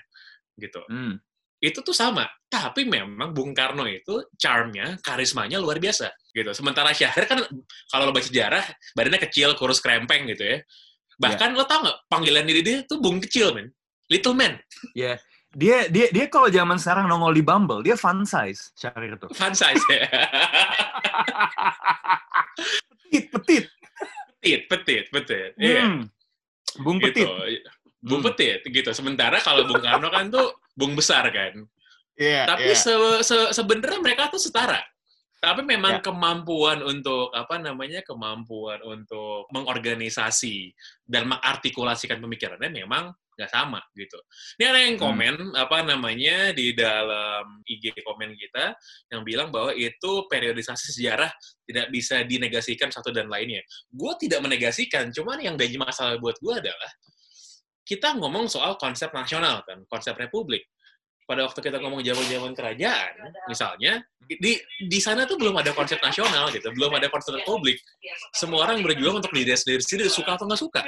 gitu. 0.60 0.84
Hmm. 0.91 1.15
Itu 1.60 1.84
tuh 1.84 1.96
sama, 1.96 2.24
tapi 2.48 2.88
memang 2.88 3.36
Bung 3.36 3.51
Karno 3.51 3.84
itu 3.84 4.24
charmnya, 4.39 4.96
karismanya 5.03 5.60
luar 5.60 5.79
biasa, 5.79 6.12
gitu. 6.36 6.51
Sementara 6.51 6.91
Syahrir 6.91 7.24
kan 7.24 7.39
kalau 7.88 8.03
lo 8.10 8.12
baca 8.12 8.27
sejarah, 8.27 8.63
badannya 8.96 9.19
kecil, 9.29 9.55
kurus 9.55 9.79
krempeng 9.79 10.27
gitu 10.27 10.43
ya. 10.43 10.58
Bahkan 11.19 11.55
lo 11.55 11.67
tau 11.67 11.84
nggak 11.84 12.00
panggilan 12.08 12.48
diri 12.48 12.62
dia 12.63 12.77
tuh 12.88 13.00
Bung 13.03 13.19
Kecil, 13.19 13.51
men. 13.55 13.67
Little 14.10 14.34
Man, 14.34 14.58
Ya. 14.98 15.22
Dia 15.50 15.89
dia 15.89 16.13
dia 16.13 16.25
kalau 16.29 16.46
zaman 16.48 16.77
sekarang 16.77 17.10
nongol 17.10 17.34
di 17.34 17.41
Bumble, 17.41 17.82
dia 17.82 17.98
fun 17.98 18.22
size 18.22 18.70
Syahrir 18.77 19.18
tuh. 19.18 19.34
fun 19.39 19.53
size 19.53 19.82
ya. 19.89 20.06
Petit, 23.10 23.25
petit. 23.34 23.65
petit, 24.39 24.62
petit, 24.70 25.03
petit. 25.10 25.50
Iya. 25.58 25.82
Hmm. 25.86 26.01
Bung 26.86 27.01
gitu. 27.01 27.25
Petit. 27.25 27.65
Bung 28.00 28.22
Hmm. 28.22 28.29
Petit 28.32 28.62
gitu. 28.63 28.89
Sementara 28.94 29.41
kalau 29.41 29.65
Bung 29.65 29.82
Karno 29.82 30.08
kan 30.08 30.29
tuh 30.29 30.53
Bung 30.77 30.94
besar 30.94 31.25
kan. 31.34 31.65
Iya, 32.20 32.46
Tapi 32.46 32.72
iya. 32.72 32.77
se- 32.77 33.24
se- 33.24 33.51
sebenarnya 33.51 34.00
mereka 34.03 34.27
tuh 34.29 34.39
setara. 34.39 34.79
Tapi 35.39 35.63
memang 35.63 35.98
Ya. 35.98 36.03
kemampuan 36.03 36.84
untuk 36.84 37.32
apa 37.32 37.56
namanya 37.56 38.03
kemampuan 38.03 38.84
untuk 38.84 39.48
mengorganisasi 39.56 40.75
dan 41.08 41.32
mengartikulasikan 41.32 42.20
pemikirannya 42.20 42.68
memang 42.68 43.15
nggak 43.39 43.51
sama 43.55 43.79
gitu. 43.96 44.19
Ini 44.60 44.65
ada 44.67 44.79
yang 44.84 44.96
Hmm. 45.00 45.05
komen 45.08 45.36
apa 45.55 45.77
namanya 45.88 46.51
di 46.51 46.75
dalam 46.75 47.63
IG 47.63 47.96
komen 48.03 48.36
kita 48.36 48.75
yang 49.15 49.24
bilang 49.24 49.48
bahwa 49.48 49.72
itu 49.72 50.27
periodisasi 50.27 51.00
sejarah 51.00 51.31
tidak 51.63 51.88
bisa 51.96 52.19
dinegasikan 52.27 52.91
satu 52.91 53.15
dan 53.15 53.31
lainnya. 53.31 53.63
Gue 53.88 54.12
tidak 54.19 54.43
menegasikan, 54.43 55.15
cuman 55.15 55.39
yang 55.39 55.55
jadi 55.55 55.79
masalah 55.79 56.19
buat 56.19 56.36
gue 56.43 56.55
adalah 56.67 56.91
kita 57.88 58.19
ngomong 58.19 58.46
soal 58.51 58.75
konsep 58.77 59.10
nasional 59.15 59.63
kan, 59.63 59.81
konsep 59.88 60.13
republik. 60.19 60.67
Pada 61.25 61.46
waktu 61.46 61.62
kita 61.62 61.77
ngomong 61.77 62.01
zaman-zaman 62.01 62.58
kerajaan, 62.58 63.13
misalnya 63.46 64.01
di 64.17 64.58
di 64.89 65.00
sana 65.01 65.29
tuh 65.29 65.38
belum 65.38 65.62
ada 65.62 65.77
konsep 65.77 66.01
nasional 66.01 66.50
gitu, 66.50 66.74
belum 66.74 66.89
ada 66.98 67.05
konsep 67.10 67.38
republik. 67.38 67.77
Semua 68.34 68.65
orang 68.65 68.81
berjuang 68.81 69.22
untuk 69.22 69.29
diri 69.34 69.53
sendiri, 69.53 69.81
sendiri 69.81 70.10
suka 70.10 70.38
atau 70.38 70.50
nggak 70.50 70.58
suka. 70.58 70.81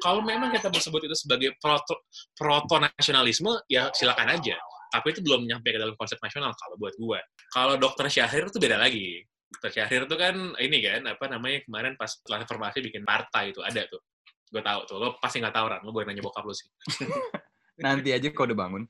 Kalau 0.00 0.20
memang 0.24 0.50
kita 0.50 0.72
sebut 0.80 1.04
itu 1.04 1.16
sebagai 1.16 1.54
proto, 1.60 2.08
proto 2.34 2.80
nasionalisme, 2.80 3.60
ya 3.68 3.92
silakan 3.92 4.34
aja. 4.34 4.56
Tapi 4.90 5.06
itu 5.14 5.20
belum 5.22 5.46
nyampe 5.46 5.70
ke 5.70 5.78
dalam 5.78 5.94
konsep 5.94 6.18
nasional 6.18 6.50
kalau 6.58 6.74
buat 6.74 6.94
gue. 6.98 7.20
Kalau 7.54 7.78
dokter 7.78 8.10
Syahrir 8.10 8.50
itu 8.50 8.58
beda 8.58 8.76
lagi. 8.80 9.22
Dokter 9.46 9.70
Syahrir 9.70 10.10
itu 10.10 10.16
kan 10.18 10.34
ini 10.58 10.78
kan 10.82 11.02
apa 11.06 11.24
namanya 11.30 11.62
kemarin 11.62 11.94
pas 11.94 12.10
setelah 12.10 12.42
reformasi 12.42 12.82
bikin 12.82 13.06
partai 13.06 13.54
itu 13.54 13.62
ada 13.62 13.86
tuh. 13.86 14.02
Gue 14.50 14.62
tahu 14.64 14.80
tuh. 14.90 14.96
Lo 14.98 15.08
pasti 15.22 15.38
nggak 15.38 15.54
tahu 15.54 15.66
Ran. 15.70 15.80
Lo 15.86 15.94
boleh 15.94 16.10
nanya 16.10 16.26
bokap 16.26 16.42
lo 16.42 16.50
sih. 16.50 16.66
Nanti 17.84 18.10
aja 18.10 18.26
kau 18.34 18.44
udah 18.50 18.58
bangun. 18.58 18.82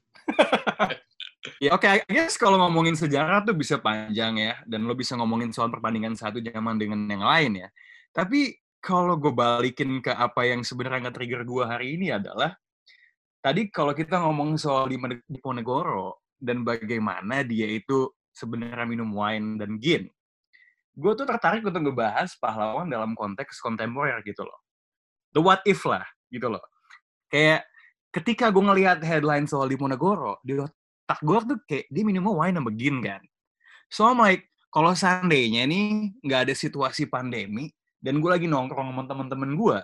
ya 1.65 1.77
oke, 1.77 1.87
I 1.87 2.01
guess 2.09 2.41
kalau 2.41 2.59
ngomongin 2.59 2.97
sejarah 2.97 3.45
tuh 3.45 3.55
bisa 3.55 3.79
panjang 3.79 4.41
ya, 4.41 4.55
dan 4.67 4.83
lo 4.89 4.99
bisa 4.99 5.15
ngomongin 5.15 5.55
soal 5.55 5.71
perbandingan 5.71 6.19
satu 6.19 6.43
zaman 6.43 6.81
dengan 6.81 7.07
yang 7.07 7.23
lain 7.23 7.53
ya. 7.65 7.69
Tapi 8.11 8.51
kalau 8.81 9.15
gue 9.21 9.31
balikin 9.31 10.01
ke 10.01 10.11
apa 10.11 10.49
yang 10.49 10.65
sebenarnya 10.65 11.09
nge-trigger 11.09 11.45
gue 11.45 11.65
hari 11.69 12.01
ini 12.01 12.17
adalah, 12.17 12.57
tadi 13.45 13.69
kalau 13.69 13.93
kita 13.93 14.21
ngomong 14.25 14.57
soal 14.57 14.89
Dima- 14.89 15.21
Diponegoro, 15.29 16.25
dan 16.41 16.65
bagaimana 16.65 17.45
dia 17.45 17.69
itu 17.69 18.09
sebenarnya 18.33 18.89
minum 18.89 19.13
wine 19.13 19.61
dan 19.61 19.77
gin, 19.77 20.09
gue 20.97 21.13
tuh 21.13 21.29
tertarik 21.29 21.61
untuk 21.61 21.93
ngebahas 21.93 22.33
pahlawan 22.41 22.89
dalam 22.89 23.13
konteks 23.13 23.61
kontemporer 23.61 24.25
gitu 24.25 24.43
loh. 24.49 24.59
The 25.37 25.45
what 25.45 25.61
if 25.69 25.85
lah, 25.85 26.03
gitu 26.33 26.49
loh. 26.49 26.65
Kayak 27.29 27.69
ketika 28.11 28.49
gue 28.49 28.65
ngelihat 28.65 29.05
headline 29.05 29.45
soal 29.45 29.69
Diponegoro, 29.69 30.41
di 30.41 30.57
otak 30.57 31.21
gue 31.21 31.39
tuh 31.45 31.59
kayak 31.69 31.87
dia 31.93 32.03
minum 32.09 32.33
wine 32.33 32.57
sama 32.57 32.73
gin 32.75 32.97
kan. 33.05 33.23
So 33.93 34.09
I'm 34.09 34.19
like, 34.19 34.49
kalau 34.71 34.97
seandainya 34.97 35.67
nih 35.67 36.17
nggak 36.25 36.41
ada 36.49 36.55
situasi 36.55 37.11
pandemi, 37.11 37.69
dan 38.01 38.19
gue 38.19 38.31
lagi 38.33 38.49
nongkrong 38.49 38.91
sama 38.97 39.05
temen-temen 39.07 39.55
gue, 39.55 39.79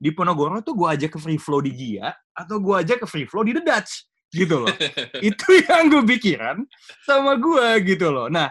di 0.00 0.10
Ponorogo 0.12 0.60
tuh 0.60 0.74
gue 0.74 0.88
ajak 0.90 1.10
ke 1.14 1.18
free 1.22 1.38
flow 1.40 1.62
di 1.62 1.72
Gia, 1.72 2.10
atau 2.34 2.58
gue 2.58 2.74
ajak 2.82 3.02
ke 3.02 3.06
free 3.06 3.24
flow 3.30 3.46
di 3.46 3.54
The 3.54 3.62
Dutch. 3.64 4.04
Gitu 4.30 4.62
loh. 4.62 4.70
Itu 5.26 5.46
yang 5.66 5.90
gue 5.90 6.02
pikiran 6.06 6.62
sama 7.02 7.34
gue 7.34 7.82
gitu 7.82 8.14
loh. 8.14 8.30
Nah, 8.30 8.46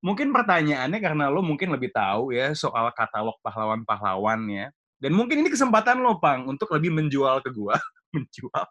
mungkin 0.00 0.32
pertanyaannya 0.32 0.98
karena 1.04 1.28
lo 1.28 1.44
mungkin 1.44 1.68
lebih 1.74 1.92
tahu 1.92 2.32
ya 2.32 2.56
soal 2.56 2.88
katalog 2.96 3.36
pahlawan-pahlawannya. 3.44 4.72
Dan 4.98 5.12
mungkin 5.14 5.44
ini 5.44 5.52
kesempatan 5.52 6.00
lo, 6.02 6.18
Pang, 6.18 6.48
untuk 6.48 6.72
lebih 6.74 6.90
menjual 6.90 7.44
ke 7.44 7.52
gue, 7.54 7.76
menjual 8.16 8.64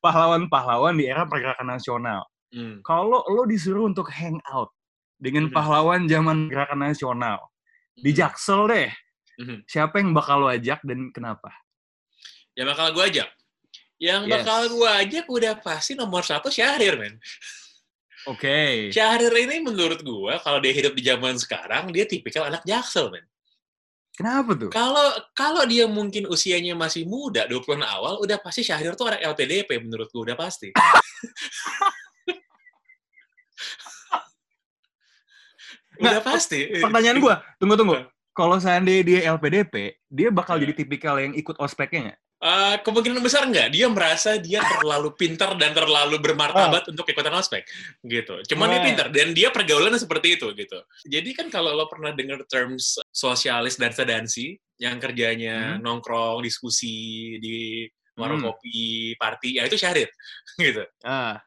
pahlawan-pahlawan 0.00 0.94
di 0.96 1.10
era 1.10 1.26
pergerakan 1.26 1.76
nasional. 1.76 2.22
Hmm. 2.54 2.80
Kalau 2.86 3.26
lo 3.26 3.42
disuruh 3.44 3.90
untuk 3.90 4.08
hang 4.14 4.38
out 4.48 4.70
dengan 5.18 5.50
Mhm. 5.50 5.54
pahlawan 5.54 6.06
zaman 6.06 6.46
gerakan 6.48 6.80
nasional, 6.86 7.50
di 7.98 8.14
Hmm. 8.14 8.18
Jaksel 8.22 8.60
deh, 8.70 8.90
Mhm. 9.34 9.66
siapa 9.66 9.98
yang 9.98 10.14
bakal 10.14 10.44
lo 10.44 10.48
ajak 10.48 10.80
dan 10.86 11.10
kenapa? 11.10 11.50
Ya 12.54 12.62
bakal 12.62 12.94
gue 12.94 13.02
ajak. 13.02 13.30
Yang 13.98 14.22
Yes. 14.26 14.32
bakal 14.42 14.60
gue 14.70 14.90
ajak 14.90 15.24
udah 15.26 15.54
pasti 15.58 15.92
nomor 15.94 16.22
satu 16.22 16.50
Syahrir, 16.50 16.94
men. 16.98 17.18
Oke. 18.26 18.88
Syahrir 18.94 19.34
ini 19.36 19.60
menurut 19.60 20.00
gue, 20.00 20.34
kalau 20.40 20.58
dia 20.62 20.72
hidup 20.72 20.94
di 20.94 21.02
zaman 21.02 21.34
sekarang, 21.36 21.90
dia 21.90 22.06
tipikal 22.06 22.46
anak 22.46 22.62
jaksel, 22.62 23.10
men. 23.10 23.26
Kenapa 24.14 24.54
tuh? 24.54 24.70
Kalau 24.70 25.10
kalau 25.34 25.66
dia 25.66 25.90
mungkin 25.90 26.30
usianya 26.30 26.78
masih 26.78 27.02
muda, 27.02 27.50
20-an 27.50 27.82
awal, 27.82 28.22
udah 28.22 28.38
pasti 28.38 28.62
Syahrir 28.62 28.94
tuh 28.94 29.10
anak 29.10 29.26
LPDP 29.34 29.82
menurut 29.82 30.06
gue, 30.14 30.22
udah 30.22 30.38
pasti. 30.38 30.70
udah 35.98 36.18
Nggak, 36.18 36.22
pasti. 36.26 36.60
Pertanyaan 36.78 37.18
gue, 37.18 37.34
tunggu 37.58 37.74
tunggu. 37.74 37.94
Iya. 37.98 38.06
Kalau 38.34 38.58
seandainya 38.58 39.02
dia 39.06 39.20
LPDP, 39.30 39.74
dia 40.10 40.28
bakal 40.34 40.58
Iya. 40.58 40.66
jadi 40.66 40.72
tipikal 40.74 41.16
yang 41.22 41.32
ikut 41.32 41.54
ospeknya 41.56 42.00
nggak? 42.10 42.18
Eh, 42.44 42.76
kemungkinan 42.84 43.24
besar 43.24 43.48
enggak, 43.48 43.72
dia 43.72 43.88
merasa 43.88 44.36
dia 44.36 44.60
terlalu 44.60 45.16
pintar 45.16 45.56
dan 45.56 45.72
terlalu 45.72 46.20
bermartabat 46.20 46.84
untuk 46.92 47.08
ikutan 47.08 47.32
ospek, 47.32 47.64
gitu. 48.04 48.36
Cuman 48.52 48.68
dia 48.68 48.80
Wah. 48.82 48.86
pintar 48.90 49.06
dan 49.08 49.32
dia 49.32 49.48
pergaulannya 49.48 49.96
seperti 49.96 50.36
itu, 50.36 50.52
gitu. 50.52 50.76
Jadi 51.08 51.30
kan 51.32 51.48
kalau 51.48 51.72
lo 51.72 51.88
pernah 51.88 52.12
dengar 52.12 52.44
terms 52.44 53.00
sosialis 53.08 53.80
dan 53.80 53.96
sedansi, 53.96 54.60
yang 54.76 55.00
kerjanya 55.00 55.78
Hmm. 55.78 55.88
nongkrong, 55.88 56.44
diskusi 56.44 56.92
di 57.40 57.88
warung 58.18 58.44
Hmm. 58.44 58.52
kopi, 58.52 59.14
party, 59.16 59.56
ya 59.56 59.64
itu 59.64 59.80
Syahrir, 59.80 60.10
gitu. 60.60 60.84
Ah, 61.00 61.40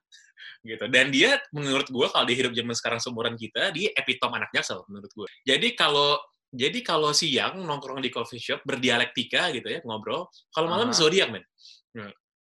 gitu. 0.65 0.87
Dan 0.89 1.13
dia 1.13 1.37
menurut 1.53 1.85
gue 1.85 2.07
kalau 2.09 2.25
dia 2.25 2.37
hidup 2.41 2.57
zaman 2.57 2.73
sekarang 2.73 2.99
seumuran 3.03 3.35
kita, 3.37 3.69
dia 3.69 3.93
epitom 3.93 4.33
anak 4.33 4.49
jaksel 4.49 4.81
menurut 4.89 5.11
gue. 5.13 5.29
Jadi 5.45 5.77
kalau 5.77 6.17
jadi 6.49 6.79
kalau 6.81 7.11
siang 7.11 7.59
nongkrong 7.59 7.99
di 7.99 8.09
coffee 8.09 8.37
shop 8.37 8.63
berdialektika 8.63 9.51
gitu 9.51 9.67
ya 9.67 9.79
ngobrol, 9.81 10.27
kalau 10.49 10.67
malam 10.67 10.89
Aha. 10.89 10.95
zodiak 10.95 11.29
men. 11.29 11.43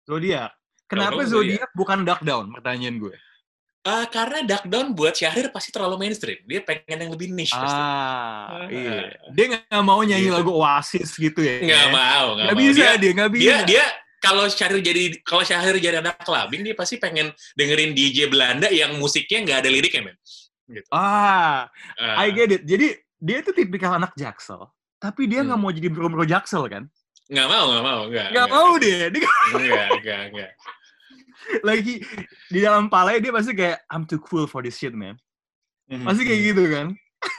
zodiak. 0.03 0.51
Kenapa 0.88 1.20
zodiak 1.24 1.67
bukan 1.74 2.01
dark 2.01 2.24
down? 2.24 2.48
Pertanyaan 2.50 2.96
gue. 2.98 3.15
Eh, 3.84 4.06
karena 4.12 4.44
Duck 4.44 4.67
Down 4.67 4.91
buat 4.91 5.15
Syahrir 5.15 5.48
pasti 5.48 5.72
terlalu 5.72 5.96
mainstream. 5.96 6.44
Dia 6.44 6.60
pengen 6.60 7.08
yang 7.08 7.12
lebih 7.12 7.32
niche 7.32 7.56
pasti. 7.56 7.72
Ah, 7.72 8.60
Ah. 8.60 8.67
iya. 8.67 9.15
Dia 9.32 9.46
nggak 9.48 9.79
mau 9.79 10.03
nyanyi 10.03 10.27
Gitu. 10.27 10.36
lagu 10.36 10.51
Oasis 10.51 11.15
gitu 11.15 11.39
ya? 11.39 11.63
Nggak 11.63 11.88
mau, 11.91 12.27
nggak 12.36 12.51
mau. 12.51 12.60
bisa 12.60 12.75
Dia, 12.84 12.91
dia, 13.00 13.12
nggak 13.15 13.32
bisa. 13.32 13.44
dia, 13.44 13.58
dia 13.63 13.84
kalau 14.20 14.44
Syahrir 14.51 14.84
jadi 14.84 15.03
kalau 15.24 15.44
Syahrir 15.44 15.79
jadi 15.79 16.03
anak 16.03 16.20
clubbing, 16.20 16.67
dia 16.67 16.75
pasti 16.75 17.00
pengen 17.00 17.32
dengerin 17.56 17.96
DJ 17.96 18.27
Belanda 18.27 18.67
yang 18.67 19.00
musiknya 19.00 19.39
nggak 19.48 19.58
ada 19.63 19.70
liriknya 19.72 20.01
men. 20.03 20.17
Gitu. 20.67 20.88
Ah, 20.91 21.72
Ah, 21.96 22.15
I 22.20 22.36
get 22.36 22.51
it. 22.51 22.67
Jadi 22.67 22.91
dia 23.17 23.41
tuh 23.41 23.51
tipikal 23.51 23.93
anak 23.93 24.13
jaksel, 24.13 24.69
tapi 24.97 25.25
dia 25.25 25.41
nggak 25.41 25.53
Hmm. 25.53 25.63
mau 25.63 25.71
jadi 25.71 25.88
bro-bro 25.88 26.24
jaksel 26.24 26.65
kan? 26.67 26.86
nggak 27.27 27.43
mau, 27.45 27.65
nggak 27.67 27.83
mau, 27.83 28.01
nggak. 28.07 28.27
Nggak 28.31 28.47
mau 28.47 28.71
dia. 28.77 29.00
Dia 29.09 29.27
Nggak, 29.51 29.88
nggak, 30.00 30.21
nggak. 30.31 30.51
lagi 31.59 31.93
di 32.47 32.59
dalam 32.59 32.88
palanya 32.88 33.19
dia 33.19 33.31
pasti 33.31 33.51
kayak 33.51 33.83
I'm 33.88 34.03
too 34.03 34.19
cool 34.19 34.45
for 34.45 34.63
this 34.63 34.75
shit 34.75 34.91
man. 34.91 35.19
Hmm. 35.86 36.07
Pasti 36.07 36.24
kayak 36.24 36.41
gitu 36.45 36.63
kan? 36.67 36.88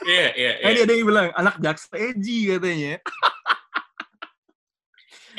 Iya, 0.05 0.27
iya, 0.35 0.51
Kan 0.61 0.69
iya. 0.69 0.75
dia 0.75 0.83
ada 0.83 0.93
yang 0.93 1.05
bilang 1.05 1.27
anak 1.33 1.55
jaksel 1.57 1.95
edgy 1.95 2.37
katanya. 2.49 2.93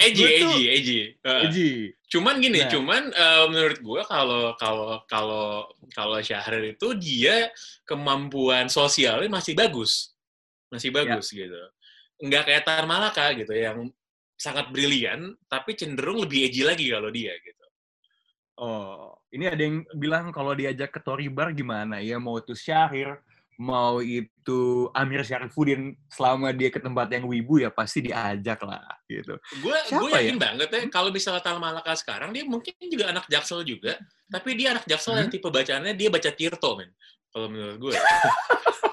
Edgy, 0.00 0.16
Gua 0.16 0.30
tuh- 0.32 0.56
edgy, 0.56 0.64
edgy. 0.66 0.98
Edgy. 1.20 1.70
Cuman 2.08 2.40
gini, 2.40 2.64
Nah. 2.64 2.70
cuman 2.72 3.02
eh, 3.12 3.44
menurut 3.46 3.78
gue 3.78 4.00
kalau 4.02 4.56
kalau 4.56 5.04
kalau 5.04 5.46
kalau 5.92 6.16
Syahrir 6.18 6.72
itu 6.72 6.96
dia 6.96 7.52
kemampuan 7.84 8.66
sosialnya 8.66 9.28
masih 9.28 9.52
bagus, 9.52 10.09
masih 10.70 10.88
Ya. 10.88 10.94
bagus 11.02 11.26
gitu. 11.28 11.60
Nggak 12.20 12.42
kayak 12.46 12.62
Tar 12.64 12.84
Malaka 12.86 13.34
gitu 13.34 13.52
yang 13.52 13.90
sangat 14.34 14.72
brilian, 14.72 15.36
tapi 15.46 15.76
cenderung 15.76 16.22
lebih 16.22 16.48
edgy 16.48 16.62
lagi 16.64 16.88
kalau 16.88 17.10
dia 17.10 17.34
gitu. 17.36 17.64
Oh, 18.56 19.16
ini 19.32 19.48
ada 19.48 19.60
yang 19.60 19.80
bilang 19.96 20.28
kalau 20.30 20.52
diajak 20.52 20.92
ke 20.92 21.00
Tory 21.00 21.28
Bar 21.28 21.52
gimana 21.52 21.96
ya 21.98 22.20
mau 22.20 22.36
itu 22.36 22.52
Syahrir, 22.52 23.16
mau 23.56 24.00
itu 24.00 24.88
Amir 24.92 25.24
Syarifuddin 25.24 25.96
selama 26.12 26.52
dia 26.52 26.68
ke 26.68 26.76
tempat 26.76 27.08
yang 27.08 27.24
wibu 27.24 27.56
ya 27.56 27.72
pasti 27.72 28.04
diajak 28.04 28.60
lah 28.60 28.84
gitu. 29.08 29.36
Gue 29.60 29.76
gue 29.76 30.08
yakin 30.12 30.36
ya? 30.36 30.40
banget 30.40 30.68
ya 30.72 30.80
kalau 30.92 31.08
misalnya 31.08 31.40
Tar 31.40 31.56
Malaka 31.56 31.96
sekarang 31.96 32.36
dia 32.36 32.44
mungkin 32.44 32.72
juga 32.84 33.08
anak 33.12 33.24
jaksel 33.28 33.64
juga, 33.64 33.96
tapi 34.28 34.52
dia 34.52 34.76
anak 34.76 34.84
jaksel 34.84 35.16
yang 35.16 35.28
Hmm. 35.28 35.36
tipe 35.36 35.48
bacaannya 35.48 35.92
dia 35.96 36.08
baca 36.12 36.30
Tirto 36.32 36.70
men. 36.76 36.92
Kalau 37.32 37.48
menurut 37.48 37.76
gue. 37.80 37.92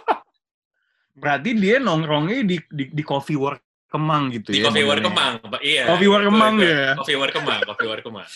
Berarti 1.17 1.49
dia 1.57 1.81
nongkrongnya 1.81 2.45
di 2.45 2.57
di, 2.69 2.83
di 2.93 3.03
coffee 3.03 3.35
work 3.35 3.65
Kemang 3.87 4.35
gitu 4.35 4.51
di 4.51 4.59
ya. 4.59 4.67
Coffee 4.67 4.83
War 4.83 4.99
modelnya. 4.99 5.07
Kemang, 5.07 5.33
Pak. 5.47 5.61
Iya. 5.63 5.83
Coffee 5.87 6.09
War 6.11 6.21
itu, 6.21 6.27
Kemang 6.27 6.55
ya. 6.59 6.83
Coffee 6.99 7.17
War 7.17 7.29
Kemang, 7.31 7.59
Coffee 7.63 7.87
War 7.87 8.01
Kemang. 8.03 8.29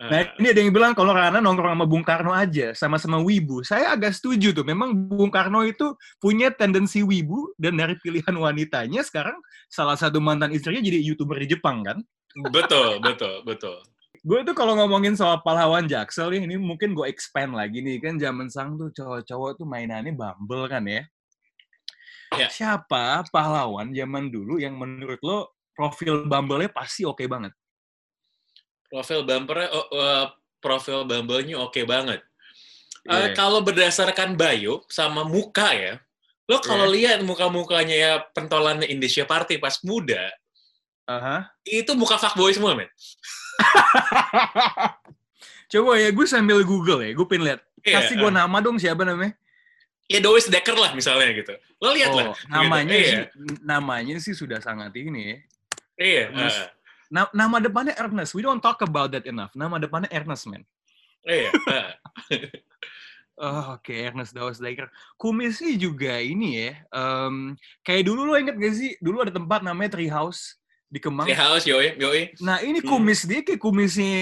Nah, 0.00 0.32
ini 0.40 0.48
ada 0.48 0.64
yang 0.64 0.72
bilang 0.72 0.96
kalau 0.96 1.12
Rana 1.12 1.44
nongkrong 1.44 1.76
sama 1.76 1.84
Bung 1.84 2.00
Karno 2.00 2.32
aja, 2.32 2.72
sama-sama 2.72 3.20
wibu. 3.20 3.60
Saya 3.60 3.92
agak 3.92 4.16
setuju 4.16 4.56
tuh. 4.56 4.64
Memang 4.64 4.96
Bung 4.96 5.28
Karno 5.28 5.60
itu 5.60 5.92
punya 6.16 6.48
tendensi 6.48 7.04
wibu, 7.04 7.52
dan 7.60 7.76
dari 7.76 8.00
pilihan 8.00 8.32
wanitanya 8.32 9.04
sekarang 9.04 9.36
salah 9.68 10.00
satu 10.00 10.16
mantan 10.16 10.56
istrinya 10.56 10.80
jadi 10.80 11.04
YouTuber 11.04 11.36
di 11.44 11.52
Jepang 11.52 11.84
kan? 11.84 12.00
betul, 12.48 12.96
betul, 13.04 13.44
betul. 13.44 13.76
Gue 14.24 14.40
tuh 14.40 14.56
kalau 14.56 14.72
ngomongin 14.80 15.20
soal 15.20 15.44
pahlawan 15.44 15.84
Jaksel 15.84 16.32
nih, 16.32 16.48
ini 16.48 16.56
mungkin 16.56 16.96
gue 16.96 17.04
expand 17.04 17.52
lagi 17.52 17.84
nih. 17.84 18.00
Kan 18.00 18.16
zaman 18.16 18.48
sang 18.48 18.80
tuh 18.80 18.88
cowok-cowok 18.96 19.60
tuh 19.60 19.68
mainannya 19.68 20.16
Bumble 20.16 20.64
kan 20.64 20.80
ya. 20.88 21.04
Ya. 22.30 22.46
Siapa 22.46 23.26
pahlawan 23.34 23.90
zaman 23.90 24.30
dulu 24.30 24.62
yang 24.62 24.78
menurut 24.78 25.18
lo 25.26 25.58
profil 25.74 26.30
Bumble-nya 26.30 26.70
pasti 26.70 27.02
oke 27.02 27.26
banget? 27.26 27.50
Profil 28.86 29.26
bumpernya, 29.26 29.68
oh, 29.70 29.86
uh, 29.94 30.26
profil 30.62 31.06
Bumble-nya 31.06 31.58
oke 31.58 31.82
banget. 31.86 32.22
Uh, 33.08 33.32
Iya. 33.32 33.34
Kalau 33.34 33.64
berdasarkan 33.64 34.36
bio 34.36 34.84
sama 34.92 35.24
muka 35.24 35.72
ya, 35.72 35.96
lo 36.46 36.60
kalau 36.60 36.84
lihat 36.84 37.24
muka-mukanya 37.24 37.96
ya 37.96 38.12
pentolannya 38.36 38.86
Indonesia 38.86 39.24
Party 39.24 39.56
pas 39.56 39.80
muda, 39.80 40.28
Aha. 41.08 41.48
itu 41.64 41.96
muka 41.96 42.20
fuckboy 42.20 42.52
semua, 42.52 42.76
men. 42.76 42.90
Coba 45.72 45.96
ya, 45.96 46.10
gue 46.12 46.26
sambil 46.28 46.60
Google 46.66 47.00
ya, 47.06 47.10
gue 47.16 47.26
pengen 47.26 47.44
lihat. 47.46 47.60
Iya, 47.80 48.04
Kasih 48.04 48.14
gue 48.20 48.30
uh, 48.30 48.36
nama 48.36 48.56
dong 48.60 48.76
siapa 48.76 49.06
namanya? 49.06 49.32
Ya 50.10 50.18
Doris 50.18 50.50
Decker 50.50 50.74
lah 50.74 50.90
misalnya 50.90 51.30
gitu. 51.30 51.54
Lo 51.78 51.94
lihat 51.94 52.10
lah. 52.10 52.26
Oh, 52.30 52.36
namanya 52.50 52.90
Gitu. 52.90 53.06
sih, 53.06 53.14
Iya. 53.14 53.24
namanya 53.62 54.16
sih 54.18 54.34
sudah 54.34 54.58
sangat 54.58 54.90
ini 54.92 55.22
ya. 55.22 55.36
Iya. 55.96 56.24
Terus, 56.34 56.56
uh, 56.58 56.68
Na- 57.10 57.30
nama 57.30 57.58
depannya 57.58 57.94
Ernest. 57.94 58.34
We 58.34 58.42
don't 58.42 58.58
talk 58.58 58.82
about 58.82 59.10
that 59.10 59.26
enough. 59.26 59.50
Nama 59.52 59.78
depannya 59.78 60.10
Ernest, 60.10 60.46
man. 60.46 60.66
iya. 61.22 61.50
uh. 61.54 61.90
Oh, 63.40 63.80
Oke, 63.80 63.96
Ernest 63.96 64.36
Dawes 64.36 64.60
Dekker. 64.60 64.92
Kumisnya 65.16 65.72
juga 65.74 66.20
ini 66.20 66.60
ya. 66.60 66.76
em, 66.92 67.56
kayak 67.80 68.04
dulu 68.04 68.28
lo 68.28 68.36
inget 68.36 68.52
gak 68.52 68.74
sih? 68.76 69.00
Dulu 69.00 69.24
ada 69.24 69.32
tempat 69.32 69.64
namanya 69.64 69.96
Tree 69.96 70.12
House 70.12 70.60
di 70.86 71.00
Kemang. 71.00 71.24
Di 71.24 71.32
house, 71.32 71.64
yoi, 71.64 71.96
yoi. 71.96 72.36
Nah, 72.44 72.60
ini 72.60 72.84
Hmm. 72.84 72.88
kumis 72.92 73.24
dia 73.24 73.40
kayak 73.40 73.56
kumisnya 73.56 74.12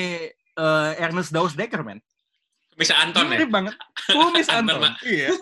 eh, 0.54 0.92
Ernest 1.02 1.35
Dawes 1.35 1.59
Dekker, 1.59 1.83
man. 1.83 1.99
Bisa 2.78 2.94
Anton 3.02 3.26
ya. 3.26 3.42
Mirip 3.42 3.50
banget. 3.50 3.75
Kumis 4.06 4.47
Anton, 4.54 4.78
Anton. 4.78 4.94
Iya. 5.02 5.28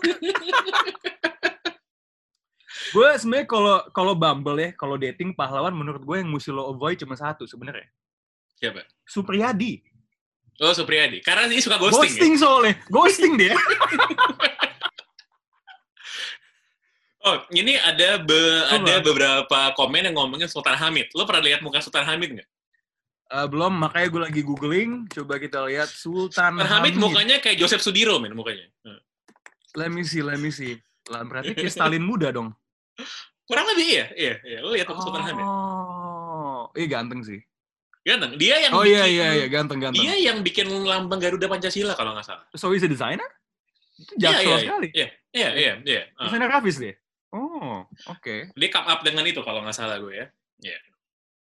gue 2.87 3.09
sebenarnya 3.19 3.45
kalau 3.45 3.77
kalau 3.93 4.13
Bumble 4.17 4.57
ya, 4.57 4.69
kalau 4.73 4.97
dating 4.97 5.37
pahlawan 5.37 5.75
menurut 5.75 6.01
gue 6.01 6.17
yang 6.17 6.29
mesti 6.33 6.49
lo 6.49 6.73
avoid 6.73 6.97
cuma 6.97 7.13
satu 7.13 7.45
sebenarnya. 7.45 7.85
Siapa? 8.57 8.81
Supriyadi. 9.05 9.85
Oh, 10.57 10.73
Supriyadi. 10.73 11.21
Karena 11.21 11.45
dia 11.45 11.61
suka 11.61 11.77
ghosting, 11.77 12.09
Ghosting, 12.17 12.33
ya? 12.33 12.41
soalnya. 12.41 12.73
Ghosting 12.89 13.33
dia. 13.37 13.53
Oh, 17.27 17.43
ini 17.51 17.75
ada 17.75 18.23
be- 18.23 18.65
ada 18.71 19.03
beberapa 19.03 19.75
komen 19.75 19.99
yang 20.07 20.15
ngomongin 20.15 20.47
Sultan 20.47 20.79
Hamid. 20.79 21.11
Lo 21.11 21.27
pernah 21.27 21.43
lihat 21.43 21.59
muka 21.59 21.83
Sultan 21.83 22.07
Hamid 22.07 22.39
nggak? 22.39 22.47
Eh, 23.27 23.47
belum, 23.47 23.73
makanya 23.75 24.07
gue 24.07 24.21
lagi 24.23 24.41
googling. 24.41 24.91
Coba 25.11 25.35
kita 25.35 25.59
lihat 25.67 25.91
Sultan 25.91 26.55
Sultan 26.55 26.63
Hamid 26.63 26.95
mukanya 26.95 27.43
kayak 27.43 27.59
Joseph 27.59 27.83
Sudiro, 27.83 28.23
men, 28.23 28.31
mukanya. 28.31 28.63
Hmm. 28.81 28.99
Let 29.75 29.91
me 29.91 30.07
see, 30.07 30.23
let 30.23 30.39
me 30.39 30.47
see. 30.47 30.79
Lah, 31.11 31.27
berarti 31.27 31.51
kayak 31.51 31.69
Stalin 31.69 32.01
muda 32.01 32.31
dong. 32.31 32.55
Kurang 33.43 33.67
lebih 33.67 33.85
iya, 33.85 34.05
iya, 34.15 34.33
iya. 34.43 34.57
Lo 34.59 34.71
lihat 34.71 34.87
muka 34.87 35.03
Sultan 35.03 35.23
Hamid. 35.23 35.43
Oh, 35.43 36.71
iya 36.71 36.87
ganteng 36.87 37.19
sih. 37.21 37.39
Ganteng. 38.03 38.39
Dia 38.39 38.63
yang 38.63 38.71
Oh 38.71 38.83
iya 38.83 39.03
bikin- 39.03 39.13
iya 39.13 39.27
iya 39.35 39.45
ganteng 39.51 39.79
ganteng. 39.83 39.99
Dia 39.99 40.13
yang 40.15 40.37
bikin 40.39 40.67
lambang 40.87 41.19
Garuda 41.19 41.47
Pancasila 41.47 41.95
kalau 41.95 42.15
nggak 42.15 42.23
salah. 42.23 42.47
So 42.55 42.71
he's 42.71 42.83
a 42.83 42.91
designer? 42.91 43.27
Itu 43.99 44.15
Iya, 44.15 44.23
jaksel 44.23 44.39
iya, 44.39 44.47
iya. 44.47 44.59
sekali. 44.63 44.87
Iya, 44.95 45.07
iya, 45.33 45.49
iya, 45.51 45.73
iya. 45.83 46.01
Desainer 46.15 46.47
grafis 46.47 46.79
dia. 46.79 46.95
Oh, 47.35 47.83
oke. 48.07 48.35
Dia 48.55 48.69
come 48.71 48.87
up 48.87 49.03
dengan 49.03 49.27
itu 49.27 49.43
kalau 49.43 49.59
nggak 49.59 49.75
salah 49.75 49.99
gue 49.99 50.15
ya. 50.15 50.27
Iya 50.63 50.79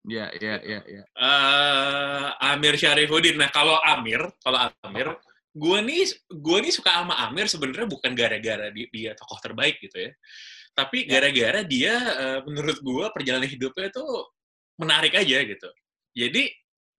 iya 0.06 0.26
iya 0.62 0.80
iya. 0.86 1.02
eh 1.02 2.26
Amir 2.54 2.74
Syarifuddin. 2.78 3.36
Nah, 3.36 3.50
kalau 3.50 3.76
Amir, 3.82 4.22
kalau 4.40 4.58
Amir, 4.86 5.12
gue 5.52 5.78
nih, 5.82 6.06
gue 6.30 6.58
nih 6.62 6.72
suka 6.72 7.02
sama 7.02 7.14
Amir 7.26 7.46
sebenarnya 7.50 7.88
bukan 7.88 8.12
gara-gara 8.14 8.70
di- 8.70 8.88
dia 8.92 9.12
tokoh 9.18 9.38
terbaik 9.42 9.82
gitu 9.82 9.98
ya. 9.98 10.12
Tapi 10.76 11.08
Ya. 11.08 11.18
gara-gara 11.18 11.60
dia, 11.64 11.94
eh, 11.96 12.40
menurut 12.44 12.78
gue 12.78 13.04
perjalanan 13.10 13.48
hidupnya 13.48 13.88
tuh 13.90 14.30
menarik 14.76 15.16
aja 15.16 15.40
gitu. 15.42 15.68
Jadi 16.12 16.52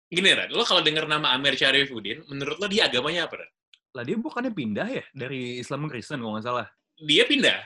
gini 0.07 0.29
Ran, 0.33 0.49
lo 0.49 0.65
kalau 0.65 0.81
denger 0.81 1.05
nama 1.05 1.31
Amir 1.37 1.53
Syarifuddin, 1.53 2.25
menurut 2.27 2.57
lo 2.57 2.67
dia 2.67 2.89
agamanya 2.89 3.29
apa 3.29 3.45
Ran? 3.45 3.51
Lah 3.93 4.03
dia 4.05 4.17
bukannya 4.17 4.53
pindah 4.53 4.87
ya 4.89 5.05
dari 5.13 5.57
Islam 5.57 5.85
ke 5.87 5.97
Kristen 5.97 6.21
kalau 6.21 6.37
nggak 6.37 6.45
salah. 6.45 6.67
Dia 6.97 7.23
pindah, 7.29 7.61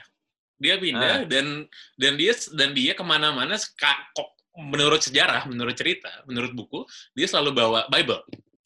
dia 0.60 0.74
Ah. 0.76 0.80
pindah 0.80 1.16
dan 1.28 1.46
dan 1.96 2.12
dia 2.20 2.32
dan 2.52 2.70
dia 2.72 2.92
ke 2.92 3.04
mana-mana 3.04 3.56
kok 3.56 4.28
menurut 4.56 5.00
sejarah, 5.00 5.48
menurut 5.48 5.72
cerita, 5.72 6.10
menurut 6.24 6.52
buku, 6.52 6.84
dia 7.12 7.24
selalu 7.24 7.50
bawa 7.56 7.80
Bible. 7.88 8.20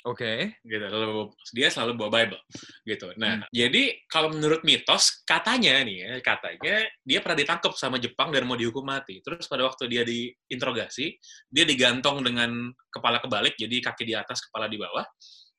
Oke. 0.07 0.55
gitu 0.63 0.87
selalu 0.87 1.07
bawa- 1.11 1.35
dia 1.51 1.67
selalu 1.67 1.93
bawa 1.99 2.11
Bible 2.15 2.39
gitu 2.87 3.11
nah 3.19 3.43
Hmm. 3.43 3.51
jadi 3.51 4.07
kalau 4.07 4.31
menurut 4.31 4.63
mitos 4.63 5.27
katanya 5.27 5.83
nih 5.83 5.99
ya 5.99 6.13
katanya 6.23 6.87
dia 7.03 7.19
pernah 7.19 7.35
ditangkap 7.35 7.75
sama 7.75 7.99
Jepang 7.99 8.31
dan 8.31 8.47
mau 8.47 8.55
dihukum 8.55 8.87
mati 8.87 9.19
terus 9.19 9.51
pada 9.51 9.67
waktu 9.67 9.91
dia 9.91 10.07
diinterogasi 10.07 11.19
dia 11.51 11.67
digantung 11.67 12.23
dengan 12.23 12.71
kepala 12.87 13.19
kebalik 13.19 13.59
jadi 13.59 13.83
kaki 13.83 14.07
di 14.07 14.15
atas 14.15 14.47
kepala 14.47 14.71
di 14.71 14.79
bawah 14.79 15.03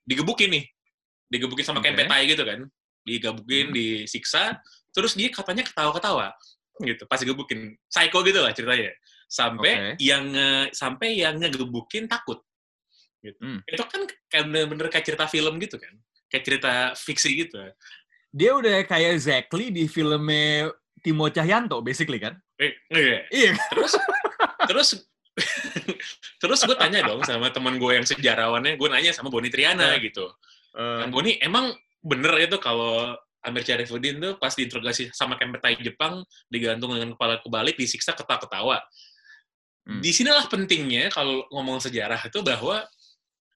digebukin 0.00 0.48
nih 0.48 0.64
digebukin 1.28 1.68
sama 1.68 1.84
Oke. 1.84 1.92
kempetai 1.92 2.24
gitu 2.24 2.40
kan 2.48 2.64
digebukin 3.04 3.68
Hmm. 3.68 3.76
disiksa 3.76 4.56
terus 4.96 5.12
dia 5.12 5.28
katanya 5.28 5.60
ketawa-ketawa 5.60 6.32
gitu 6.80 7.04
pas 7.04 7.20
digebukin 7.20 7.76
psycho 7.84 8.24
gitu 8.24 8.40
lah 8.40 8.56
ceritanya 8.56 8.96
sampai 9.28 9.72
Oke. 9.94 10.02
yang 10.02 10.24
sampai 10.72 11.20
yang 11.20 11.36
ngegebukin 11.36 12.08
takut 12.08 12.40
gitu. 13.20 13.38
Hmm. 13.38 13.60
Itu 13.68 13.84
kan 13.84 14.02
kayak 14.30 14.44
bener-bener 14.48 14.86
kayak 14.88 15.04
cerita 15.04 15.28
film 15.28 15.60
gitu 15.60 15.76
kan. 15.76 15.92
Kayak 16.32 16.44
cerita 16.44 16.72
fiksi 16.96 17.30
gitu. 17.46 17.60
Dia 18.32 18.56
udah 18.56 18.84
kayak 18.88 19.20
Zackly 19.20 19.68
di 19.68 19.84
filmnya 19.88 20.72
Timo 21.00 21.28
Cahyanto, 21.28 21.80
basically 21.80 22.18
kan? 22.20 22.36
Eh, 22.58 22.72
iya. 22.92 23.18
Iya. 23.30 23.52
Terus 23.70 23.92
terus 24.66 24.88
terus 26.42 26.60
gue 26.66 26.76
tanya 26.76 27.06
dong 27.06 27.22
sama 27.22 27.48
teman 27.54 27.78
gue 27.78 27.92
yang 27.94 28.06
sejarawannya, 28.06 28.74
gue 28.74 28.88
nanya 28.90 29.14
sama 29.14 29.30
Boni 29.30 29.48
Triana 29.50 29.94
Eh. 29.96 30.10
gitu. 30.10 30.26
Yang 30.78 31.10
Boni, 31.10 31.32
emang 31.42 31.74
bener 32.02 32.38
itu 32.38 32.56
kalau 32.62 33.14
Amir 33.42 33.62
Syarifuddin 33.62 34.18
tuh 34.18 34.34
pas 34.36 34.50
diinterogasi 34.50 35.14
sama 35.14 35.38
Kempetai 35.38 35.78
Jepang, 35.82 36.26
digantung 36.50 36.94
dengan 36.94 37.14
kepala 37.14 37.38
kebalik, 37.42 37.78
disiksa 37.78 38.12
ketawa-ketawa. 38.14 38.82
Hmm. 39.88 40.04
Di 40.04 40.12
sinilah 40.12 40.44
pentingnya 40.52 41.08
kalau 41.08 41.48
ngomong 41.48 41.80
sejarah 41.80 42.20
itu 42.20 42.44
bahwa 42.44 42.84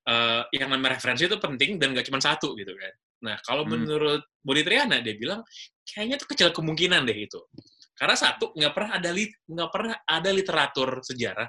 eh, 0.02 0.42
yang 0.58 0.66
namanya 0.72 0.98
referensi 0.98 1.30
itu 1.30 1.38
penting 1.38 1.78
dan 1.78 1.94
gak 1.94 2.08
cuma 2.10 2.18
satu 2.18 2.58
gitu 2.58 2.74
kan. 2.74 2.92
Nah, 3.22 3.36
kalau 3.46 3.62
Hmm. 3.62 3.78
menurut 3.78 4.26
Boni 4.42 4.66
Triana 4.66 4.98
dia 4.98 5.14
bilang 5.14 5.46
kayaknya 5.86 6.18
tuh 6.18 6.26
kecil 6.34 6.48
kemungkinan 6.50 7.06
deh 7.06 7.14
itu. 7.14 7.38
Karena 7.94 8.18
satu 8.18 8.50
nggak 8.50 8.72
pernah 8.74 8.98
ada 8.98 9.10
lit- 9.14 9.38
nggak 9.46 9.70
pernah 9.70 9.94
ada 10.02 10.30
literatur 10.34 10.98
sejarah 11.06 11.46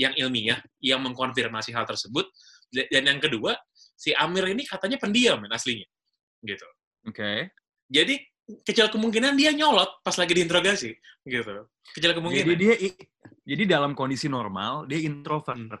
yang 0.00 0.16
ilmiah 0.16 0.56
yang 0.80 1.04
mengkonfirmasi 1.04 1.76
hal 1.76 1.84
tersebut. 1.84 2.24
Dan 2.72 3.04
yang 3.04 3.20
kedua, 3.20 3.52
si 3.76 4.16
Amir 4.16 4.48
ini 4.48 4.64
katanya 4.64 4.96
pendiam 4.96 5.44
aslinya. 5.52 5.84
Gitu. 6.40 6.64
Oke. 7.04 7.52
Jadi 7.90 8.16
kecil 8.62 8.86
kemungkinan 8.88 9.34
dia 9.34 9.50
nyolot 9.50 10.00
pas 10.00 10.14
lagi 10.14 10.32
diinterogasi 10.34 10.90
gitu. 11.24 11.66
Kecil 11.94 12.12
kemungkinan. 12.14 12.46
Jadi 12.46 12.54
dia 12.56 12.74
jadi 13.44 13.62
dalam 13.78 13.92
kondisi 13.94 14.26
normal 14.26 14.86
dia 14.86 15.00
introvert. 15.00 15.80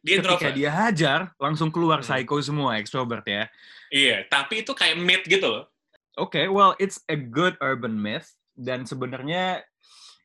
dia 0.00 0.22
Ketika 0.22 0.38
introvert. 0.38 0.54
dia 0.54 0.70
hajar 0.70 1.18
langsung 1.36 1.68
keluar 1.68 1.98
Hmm. 1.98 2.06
psycho 2.06 2.38
semua 2.38 2.78
extrovert 2.78 3.26
ya. 3.26 3.50
Iya, 3.90 4.22
tapi 4.26 4.62
itu 4.62 4.70
kayak 4.70 4.94
myth 4.96 5.26
gitu 5.26 5.46
loh. 5.46 5.64
Oke, 6.14 6.46
well 6.46 6.78
it's 6.78 7.02
a 7.06 7.18
good 7.18 7.58
urban 7.58 7.92
myth 7.92 8.30
dan 8.54 8.86
sebenarnya 8.86 9.66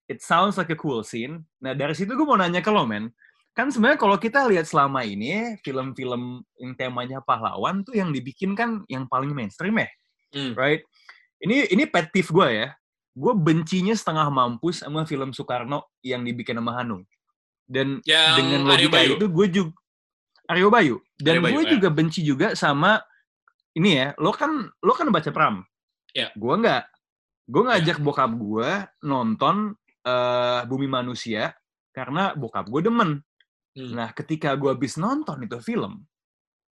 it 0.05 0.21
sounds 0.21 0.55
like 0.55 0.69
a 0.69 0.77
cool 0.77 1.01
scene. 1.01 1.41
Nah 1.59 1.73
dari 1.73 1.97
situ 1.97 2.13
gue 2.13 2.23
mau 2.23 2.37
nanya 2.37 2.61
ke 2.61 2.69
lo 2.69 2.85
men, 2.85 3.09
kan 3.51 3.67
sebenarnya 3.67 3.97
kalau 3.97 4.15
kita 4.15 4.45
lihat 4.45 4.63
selama 4.63 5.01
ini 5.01 5.57
film-film 5.59 6.39
yang 6.55 6.73
temanya 6.77 7.19
pahlawan 7.19 7.81
tuh 7.81 7.97
yang 7.97 8.13
dibikin 8.13 8.53
kan 8.53 8.85
yang 8.85 9.03
paling 9.05 9.33
mainstream 9.33 9.75
ya, 9.75 9.89
Hmm. 10.31 10.53
right? 10.53 10.85
Ini 11.41 11.73
ini 11.73 11.83
pet 11.85 12.09
peeve 12.09 12.29
gue 12.29 12.47
ya, 12.53 12.67
gue 13.11 13.33
bencinya 13.33 13.91
setengah 13.91 14.29
mampus 14.29 14.81
sama 14.81 15.03
film 15.03 15.31
Soekarno 15.31 15.89
yang 15.99 16.21
dibikin 16.21 16.55
sama 16.55 16.77
Hanung. 16.77 17.03
Dan 17.65 17.97
Yang 18.03 18.35
dengan 18.37 18.61
logika 18.67 18.93
Bayu. 18.93 19.11
itu 19.15 19.25
gue 19.27 19.47
juga 19.49 19.71
Aryo 20.45 20.67
Bayu 20.67 20.95
dan 21.15 21.39
gue 21.39 21.63
ya. 21.63 21.71
juga 21.71 21.87
benci 21.87 22.19
juga 22.21 22.51
sama 22.53 22.99
ini 23.71 23.95
ya 23.95 24.11
lo 24.19 24.35
kan 24.35 24.51
lo 24.77 24.91
kan 24.91 25.07
baca 25.07 25.31
pram 25.31 25.63
Ya. 26.11 26.27
gue 26.35 26.53
nggak 26.59 26.83
gue 27.47 27.61
ngajak 27.63 27.97
bokap 27.97 28.27
gue 28.35 28.69
nonton 29.01 29.71
eh, 30.03 30.61
Bumi 30.67 30.91
Manusia 30.91 31.55
karena 31.89 32.35
bokap 32.35 32.67
gue 32.67 32.83
demen 32.83 33.23
Hmm. 33.71 33.95
nah 33.95 34.11
ketika 34.11 34.51
gue 34.51 34.67
habis 34.67 34.99
nonton 34.99 35.47
itu 35.47 35.55
film 35.63 36.03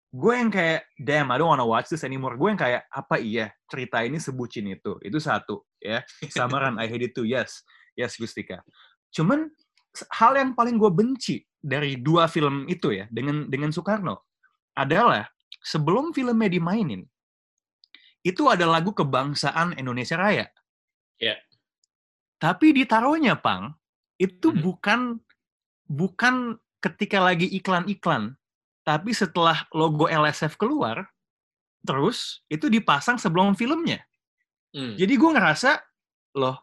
gue 0.10 0.34
yang 0.34 0.50
kayak 0.50 0.90
damn 0.98 1.30
I 1.30 1.38
don't 1.38 1.50
wanna 1.54 1.66
watch 1.66 1.90
this 1.94 2.02
anymore. 2.02 2.34
Gue 2.34 2.50
yang 2.50 2.58
kayak 2.58 2.90
apa 2.90 3.22
iya? 3.22 3.54
Cerita 3.70 4.02
ini 4.02 4.18
sebucin 4.18 4.66
itu. 4.70 4.98
Itu 5.06 5.22
satu 5.22 5.66
ya. 5.78 6.02
Samaran 6.34 6.82
I 6.82 6.90
hate 6.90 7.10
it 7.10 7.14
too. 7.14 7.30
Yes. 7.30 7.62
Yes 7.94 8.18
Gustika. 8.18 8.66
Cuman 9.14 9.50
hal 10.18 10.34
yang 10.38 10.58
paling 10.58 10.82
gue 10.82 10.90
benci 10.90 11.46
dari 11.60 12.00
dua 12.00 12.26
film 12.32 12.66
itu 12.72 12.96
ya 12.96 13.06
dengan 13.12 13.46
dengan 13.52 13.70
Soekarno 13.70 14.32
adalah 14.74 15.28
sebelum 15.60 16.16
filmnya 16.16 16.48
dimainin 16.48 17.04
itu 18.24 18.48
ada 18.48 18.64
lagu 18.64 18.96
kebangsaan 18.96 19.76
Indonesia 19.76 20.16
Raya. 20.16 20.48
Ya. 21.20 21.36
Tapi 22.40 22.72
ditaruhnya 22.72 23.36
pang 23.36 23.76
itu 24.16 24.56
Mhm. 24.56 24.60
bukan 24.64 25.00
bukan 25.90 26.36
ketika 26.80 27.20
lagi 27.20 27.48
iklan-iklan, 27.60 28.39
tapi 28.90 29.14
setelah 29.14 29.70
logo 29.70 30.10
LSF 30.10 30.58
keluar, 30.58 31.06
terus 31.86 32.42
itu 32.50 32.66
dipasang 32.74 33.22
sebelum 33.22 33.54
filmnya. 33.54 34.02
Hmm. 34.74 34.98
Jadi 34.98 35.14
gue 35.14 35.30
ngerasa, 35.30 35.78
loh, 36.42 36.58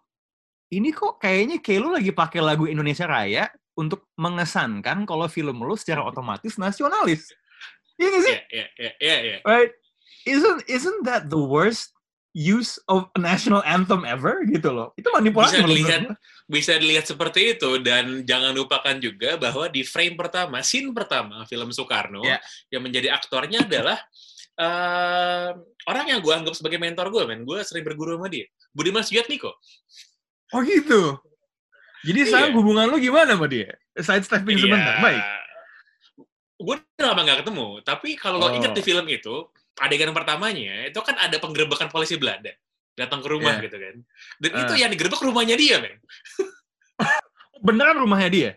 ini 0.74 0.90
kok 0.90 1.22
kayaknya 1.22 1.62
kayak 1.62 1.80
lu 1.86 1.94
lagi 1.94 2.10
pakai 2.10 2.42
lagu 2.42 2.66
Indonesia 2.66 3.06
Raya 3.06 3.46
untuk 3.78 4.10
mengesankan 4.18 5.06
kalau 5.06 5.30
film 5.30 5.62
lu 5.62 5.78
secara 5.78 6.02
otomatis 6.02 6.58
nasionalis. 6.58 7.30
Iya 7.94 8.18
sih? 8.18 8.34
Iya, 8.34 8.42
iya, 8.50 8.66
iya, 8.74 8.92
iya, 8.98 9.16
iya. 9.22 9.38
Right? 9.46 9.70
Isn't 10.26 10.66
isn't 10.66 11.06
that 11.06 11.30
the 11.30 11.38
worst 11.38 11.95
use 12.36 12.76
of 12.84 13.08
a 13.16 13.18
national 13.18 13.64
anthem 13.64 14.04
ever 14.04 14.44
gitu 14.44 14.68
loh? 14.68 14.92
Itu 14.92 15.08
manipulasi 15.08 15.56
Bisa 15.56 15.64
dilihat 15.64 16.02
bisa 16.46 16.72
dilihat 16.76 17.08
seperti 17.08 17.56
itu 17.56 17.80
dan 17.80 18.28
jangan 18.28 18.52
lupakan 18.52 18.92
juga 19.00 19.40
bahwa 19.40 19.66
di 19.66 19.80
frame 19.82 20.20
pertama, 20.20 20.60
scene 20.60 20.92
pertama 20.92 21.48
film 21.48 21.72
Soekarno 21.72 22.20
Ya. 22.20 22.36
yang 22.68 22.84
menjadi 22.84 23.16
aktornya 23.16 23.64
adalah 23.64 23.96
eh, 24.56 25.48
orang 25.84 26.06
yang 26.08 26.20
gue 26.20 26.32
anggap 26.32 26.56
sebagai 26.56 26.76
mentor 26.76 27.08
gue, 27.08 27.24
men. 27.24 27.44
Gue 27.44 27.60
sering 27.60 27.84
berguru 27.84 28.16
sama 28.16 28.28
dia. 28.28 28.48
Budiman 28.72 29.04
Sujatmiko. 29.04 29.52
Oh 30.52 30.60
gitu. 30.60 31.20
Jadi 32.04 32.18
Iya. 32.20 32.28
sekarang 32.28 32.52
hubungan 32.56 32.88
lu 32.88 32.96
gimana 32.96 33.36
sama 33.36 33.48
dia? 33.48 33.76
Side 33.92 34.24
stepping 34.24 34.56
sebentar, 34.56 34.96
baik. 35.00 35.20
Gue 36.56 36.76
udah 36.80 37.06
lama 37.12 37.20
gak 37.26 37.44
ketemu, 37.44 37.68
tapi 37.84 38.16
kalau 38.16 38.40
lo 38.40 38.48
Oh. 38.48 38.56
ingat 38.56 38.72
di 38.72 38.80
film 38.80 39.04
itu, 39.08 39.44
adegan 39.78 40.10
pertamanya, 40.10 40.88
itu 40.88 41.00
kan 41.00 41.16
ada 41.16 41.36
penggerebekan 41.36 41.88
polisi 41.88 42.16
Belanda. 42.16 42.50
Datang 42.96 43.20
ke 43.20 43.28
rumah 43.28 43.60
Iya. 43.60 43.64
gitu 43.68 43.76
kan. 43.76 43.94
Dan 44.40 44.50
Ah. 44.52 44.60
itu 44.64 44.72
yang 44.80 44.88
digerebek 44.88 45.20
rumahnya 45.20 45.54
dia, 45.54 45.76
men. 45.78 46.00
Beneran 47.66 47.96
rumahnya 47.96 48.30
dia? 48.30 48.50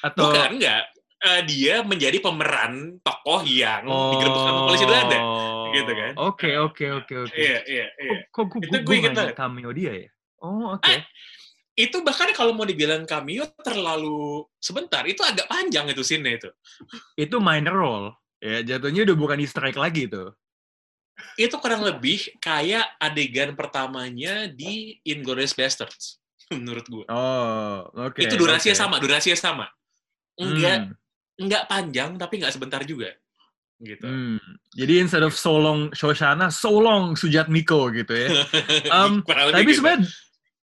Atau 0.00 0.28
Bukan, 0.28 0.56
enggak. 0.56 0.84
Eh, 1.20 1.40
dia 1.48 1.80
menjadi 1.80 2.20
pemeran 2.20 3.00
tokoh 3.00 3.40
yang 3.44 3.84
digerebek 3.88 4.40
sama 4.42 4.60
polisi 4.68 4.84
Belanda. 4.84 5.18
gitu 5.74 5.90
kan. 5.90 6.12
Oke, 6.22 6.50
oke, 6.54 6.84
oke, 6.94 7.14
oke. 7.26 7.34
Iya, 7.34 7.58
iya, 7.66 7.86
iya. 7.98 8.18
Kok, 8.30 8.44
gue, 8.46 8.60
Itu 8.62 8.76
gue, 8.78 8.96
banget. 9.02 9.34
cameo 9.34 9.74
dia 9.74 9.92
ya? 9.96 10.08
Oh, 10.38 10.78
oke. 10.78 10.86
Ah, 10.86 11.02
Itu 11.74 12.06
bahkan 12.06 12.30
kalau 12.30 12.54
mau 12.54 12.62
dibilang 12.62 13.02
cameo 13.02 13.42
terlalu 13.58 14.46
sebentar, 14.56 15.02
itu 15.02 15.18
agak 15.20 15.50
panjang 15.50 15.90
itu 15.90 16.06
scene 16.06 16.38
itu. 16.38 16.46
Itu 17.18 17.42
minor 17.42 17.74
role. 17.74 18.08
Ya, 18.38 18.62
jatuhnya 18.62 19.02
udah 19.02 19.16
bukan 19.18 19.42
easter 19.42 19.66
egg 19.66 19.74
lagi 19.74 20.06
tuh. 20.06 20.30
Itu 21.34 21.58
kurang 21.58 21.82
lebih 21.82 22.38
kayak 22.38 22.98
adegan 22.98 23.54
pertamanya 23.54 24.46
di 24.46 24.98
Inglourious 25.02 25.54
Basterds, 25.54 26.18
menurut 26.54 26.86
gue. 26.86 27.04
Oh, 27.06 27.86
oke. 27.94 28.18
itu 28.18 28.34
durasinya 28.34 28.74
oke. 28.74 28.82
sama, 28.82 28.96
durasinya 28.98 29.38
sama. 29.38 29.66
Enggak, 30.34 30.90
Hmm, 30.90 30.94
enggak 31.38 31.62
panjang, 31.70 32.10
tapi 32.18 32.42
enggak 32.42 32.54
sebentar 32.54 32.82
juga. 32.82 33.14
Gitu. 33.78 34.06
hmm. 34.06 34.38
Jadi 34.74 34.92
instead 35.02 35.22
of 35.22 35.34
so 35.34 35.58
long 35.58 35.90
Shoshana, 35.90 36.48
so 36.50 36.70
long 36.78 37.18
Sujatmiko 37.18 37.90
gitu 37.90 38.14
ya. 38.14 38.28
Um, 38.94 39.22
Tapi 39.26 39.66
gitu. 39.66 39.82
sebenarnya 39.82 40.06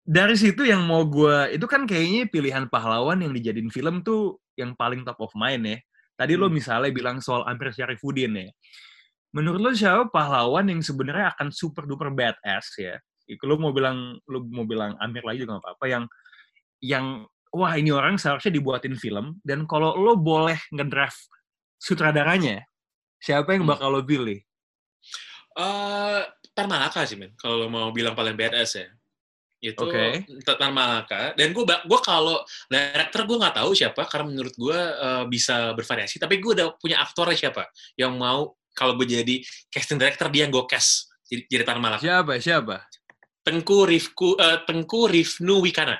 dari 0.08 0.36
situ 0.40 0.64
yang 0.64 0.84
mau 0.88 1.04
gue 1.04 1.52
itu 1.52 1.64
kan 1.68 1.84
kayaknya 1.84 2.28
pilihan 2.28 2.64
pahlawan 2.68 3.20
yang 3.20 3.32
dijadiin 3.32 3.68
film 3.68 4.00
tuh 4.00 4.40
yang 4.56 4.72
paling 4.72 5.04
top 5.04 5.20
of 5.20 5.32
mind 5.36 5.64
ya. 5.68 5.78
Tadi 6.16 6.36
lo 6.36 6.48
Hmm. 6.48 6.56
misalnya 6.56 6.88
bilang 6.92 7.20
soal 7.20 7.44
Amir 7.44 7.72
Syarifuddin 7.72 8.32
ya. 8.32 8.48
Menurut 9.36 9.60
lo 9.60 9.70
siapa 9.76 10.08
pahlawan 10.08 10.68
yang 10.72 10.80
sebenarnya 10.80 11.36
akan 11.36 11.52
super 11.52 11.84
duper 11.84 12.08
badass 12.12 12.72
ya? 12.80 12.96
Lo 13.44 13.60
mau 13.60 13.76
bilang 13.76 14.16
lo 14.24 14.40
mau 14.48 14.64
bilang 14.64 14.96
Amir 15.04 15.20
lagi 15.20 15.44
juga 15.44 15.60
nggak 15.60 15.64
apa-apa 15.68 15.84
yang 15.84 16.04
yang 16.80 17.04
wah 17.52 17.72
ini 17.76 17.92
orang 17.92 18.16
seharusnya 18.16 18.56
dibuatin 18.56 18.96
film 18.96 19.36
dan 19.44 19.68
kalau 19.68 19.92
lo 20.00 20.16
boleh 20.16 20.56
ngedraft 20.72 21.28
sutradaranya 21.76 22.64
siapa 23.20 23.52
yang 23.52 23.68
Hmm. 23.68 23.72
bakal 23.76 23.88
lo 23.92 24.00
pilih? 24.06 24.40
Eh, 25.58 26.20
Tan 26.54 26.66
Malaka 26.70 27.02
sih, 27.06 27.18
men. 27.18 27.34
Kalau 27.34 27.66
lo 27.66 27.66
mau 27.70 27.90
bilang 27.90 28.14
paling 28.14 28.34
badass 28.38 28.78
ya. 28.78 28.88
Itu 29.58 29.90
Oke. 29.90 30.22
Tan 30.46 30.70
Malaka. 30.70 31.34
Dan 31.34 31.50
gue 31.50 31.64
gua 31.66 32.00
kalau 32.02 32.38
director 32.70 33.26
gue 33.26 33.36
nggak 33.42 33.56
tahu 33.58 33.70
siapa, 33.74 34.06
karena 34.06 34.26
menurut 34.30 34.54
gue 34.54 34.78
eh, 34.78 35.24
bisa 35.26 35.74
bervariasi. 35.74 36.22
Tapi 36.22 36.38
gue 36.38 36.52
udah 36.54 36.78
punya 36.78 37.02
aktornya 37.02 37.34
siapa 37.34 37.66
yang 37.98 38.14
mau 38.14 38.54
kalau 38.78 38.94
gue 38.94 39.10
jadi 39.10 39.42
casting 39.74 39.98
director 39.98 40.30
dia 40.30 40.46
yang 40.46 40.54
gue 40.54 40.62
cast 40.70 41.10
jadi, 41.26 41.42
jadi 41.50 41.62
Tan 41.66 41.82
Malaka. 41.82 42.00
Siapa? 42.00 42.38
Siapa? 42.38 42.76
Tengku 43.42 43.84
Rifku 43.84 44.38
eh, 44.38 44.62
Tengku 44.64 45.10
Rifnu 45.10 45.58
Wikana. 45.60 45.98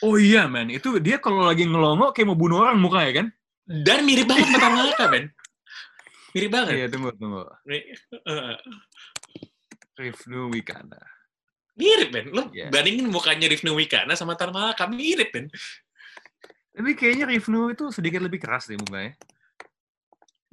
Oh 0.00 0.16
iya 0.16 0.48
men, 0.48 0.72
itu 0.72 0.96
dia 1.02 1.20
kalau 1.20 1.44
lagi 1.44 1.68
ngelongo 1.68 2.16
kayak 2.16 2.32
mau 2.32 2.38
bunuh 2.38 2.64
orang 2.64 2.80
mukanya 2.80 3.12
kan? 3.20 3.26
Dan 3.68 4.08
mirip 4.08 4.24
banget 4.24 4.48
sama 4.48 4.68
Malaka, 4.72 5.04
men. 5.12 5.24
Mirip 6.32 6.50
banget. 6.50 6.74
Iya 6.78 6.86
tunggu 6.88 7.10
tunggu. 7.20 7.44
Eh, 7.68 7.84
Rifnu 10.00 10.48
Wikana. 10.48 11.00
mirip, 11.80 12.12
men. 12.12 12.26
Lo 12.32 12.48
Iya. 12.52 12.68
bandingin 12.68 13.08
mukanya 13.08 13.48
Rifnu 13.48 13.72
Wikana 13.72 14.12
sama 14.16 14.36
Tan 14.36 14.52
Malaka, 14.52 14.84
mirip, 14.88 15.32
men. 15.32 15.48
Tapi 16.72 16.92
kayaknya 16.96 17.28
Rifnu 17.28 17.72
itu 17.72 17.92
sedikit 17.92 18.20
lebih 18.24 18.40
keras 18.40 18.68
deh 18.68 18.76
mukanya. 18.80 19.16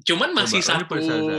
Cuman 0.07 0.31
masih 0.31 0.63
Coba, 0.63 0.71
satu 0.79 0.93
lanjut, 0.95 1.03
Zaza. 1.05 1.37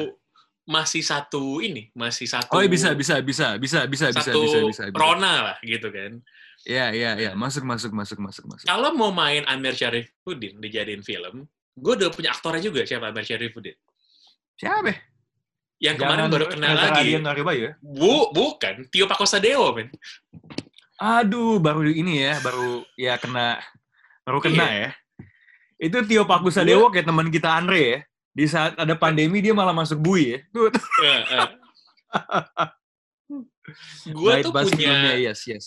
masih 0.68 1.00
satu 1.02 1.42
ini, 1.58 1.88
masih 1.96 2.26
satu 2.28 2.52
Oh 2.52 2.60
iya 2.60 2.68
bisa 2.68 2.92
bisa 2.92 3.16
bisa 3.18 3.56
bisa 3.56 3.78
bisa 3.88 4.06
bisa 4.12 4.20
satu 4.20 4.44
bisa 4.44 4.58
bisa. 4.62 4.82
bisa. 4.92 5.00
Rona 5.00 5.32
lah 5.42 5.56
gitu 5.64 5.88
kan. 5.88 6.20
Iya 6.62 6.86
iya 6.92 7.10
iya 7.16 7.30
masuk 7.32 7.64
masuk 7.64 7.96
masuk 7.96 8.20
masuk 8.20 8.44
masuk. 8.44 8.66
Kalau 8.68 8.92
mau 8.92 9.08
main 9.08 9.40
Amir 9.48 9.72
Syarifuddin 9.72 10.60
dijadiin 10.60 11.00
film, 11.00 11.48
gue 11.74 11.92
udah 11.96 12.12
punya 12.12 12.30
aktornya 12.30 12.60
juga 12.60 12.84
siapa 12.84 13.08
Amir 13.08 13.24
Syarifuddin. 13.24 13.72
Siapa? 14.54 14.92
Yang 15.78 15.96
kemarin 15.96 16.26
baru 16.28 16.46
kenal 16.50 16.74
lagi. 16.74 17.14
Yang 17.14 17.24
Naribayu 17.24 17.60
ya? 17.62 17.72
Bu, 17.78 18.34
bukan. 18.34 18.84
Tio 18.90 19.06
Pakusadewo, 19.06 19.72
men. 19.72 19.88
Aduh 20.98 21.56
baru 21.56 21.86
ini 21.86 22.20
ya 22.20 22.42
baru 22.42 22.82
ya 22.98 23.14
kena 23.16 23.62
baru 24.26 24.42
kena 24.42 24.66
Iya. 24.66 24.76
ya. 24.76 24.90
Itu 25.78 26.02
Tio 26.04 26.26
Pakusadewo 26.26 26.90
kayak 26.90 27.06
teman 27.06 27.30
kita 27.30 27.54
Andre 27.54 27.80
ya. 27.80 27.98
Di 28.38 28.46
saat 28.46 28.78
ada 28.78 28.94
pandemi 28.94 29.42
dia 29.42 29.50
malah 29.50 29.74
masuk 29.74 29.98
bui 29.98 30.30
ya. 30.30 30.38
Tuh, 30.54 30.70
tuh. 30.70 30.84
gue 34.08 34.32
Night 34.32 34.44
tuh 34.48 34.52
punya 34.56 35.12
yes 35.20 35.44
yes. 35.44 35.66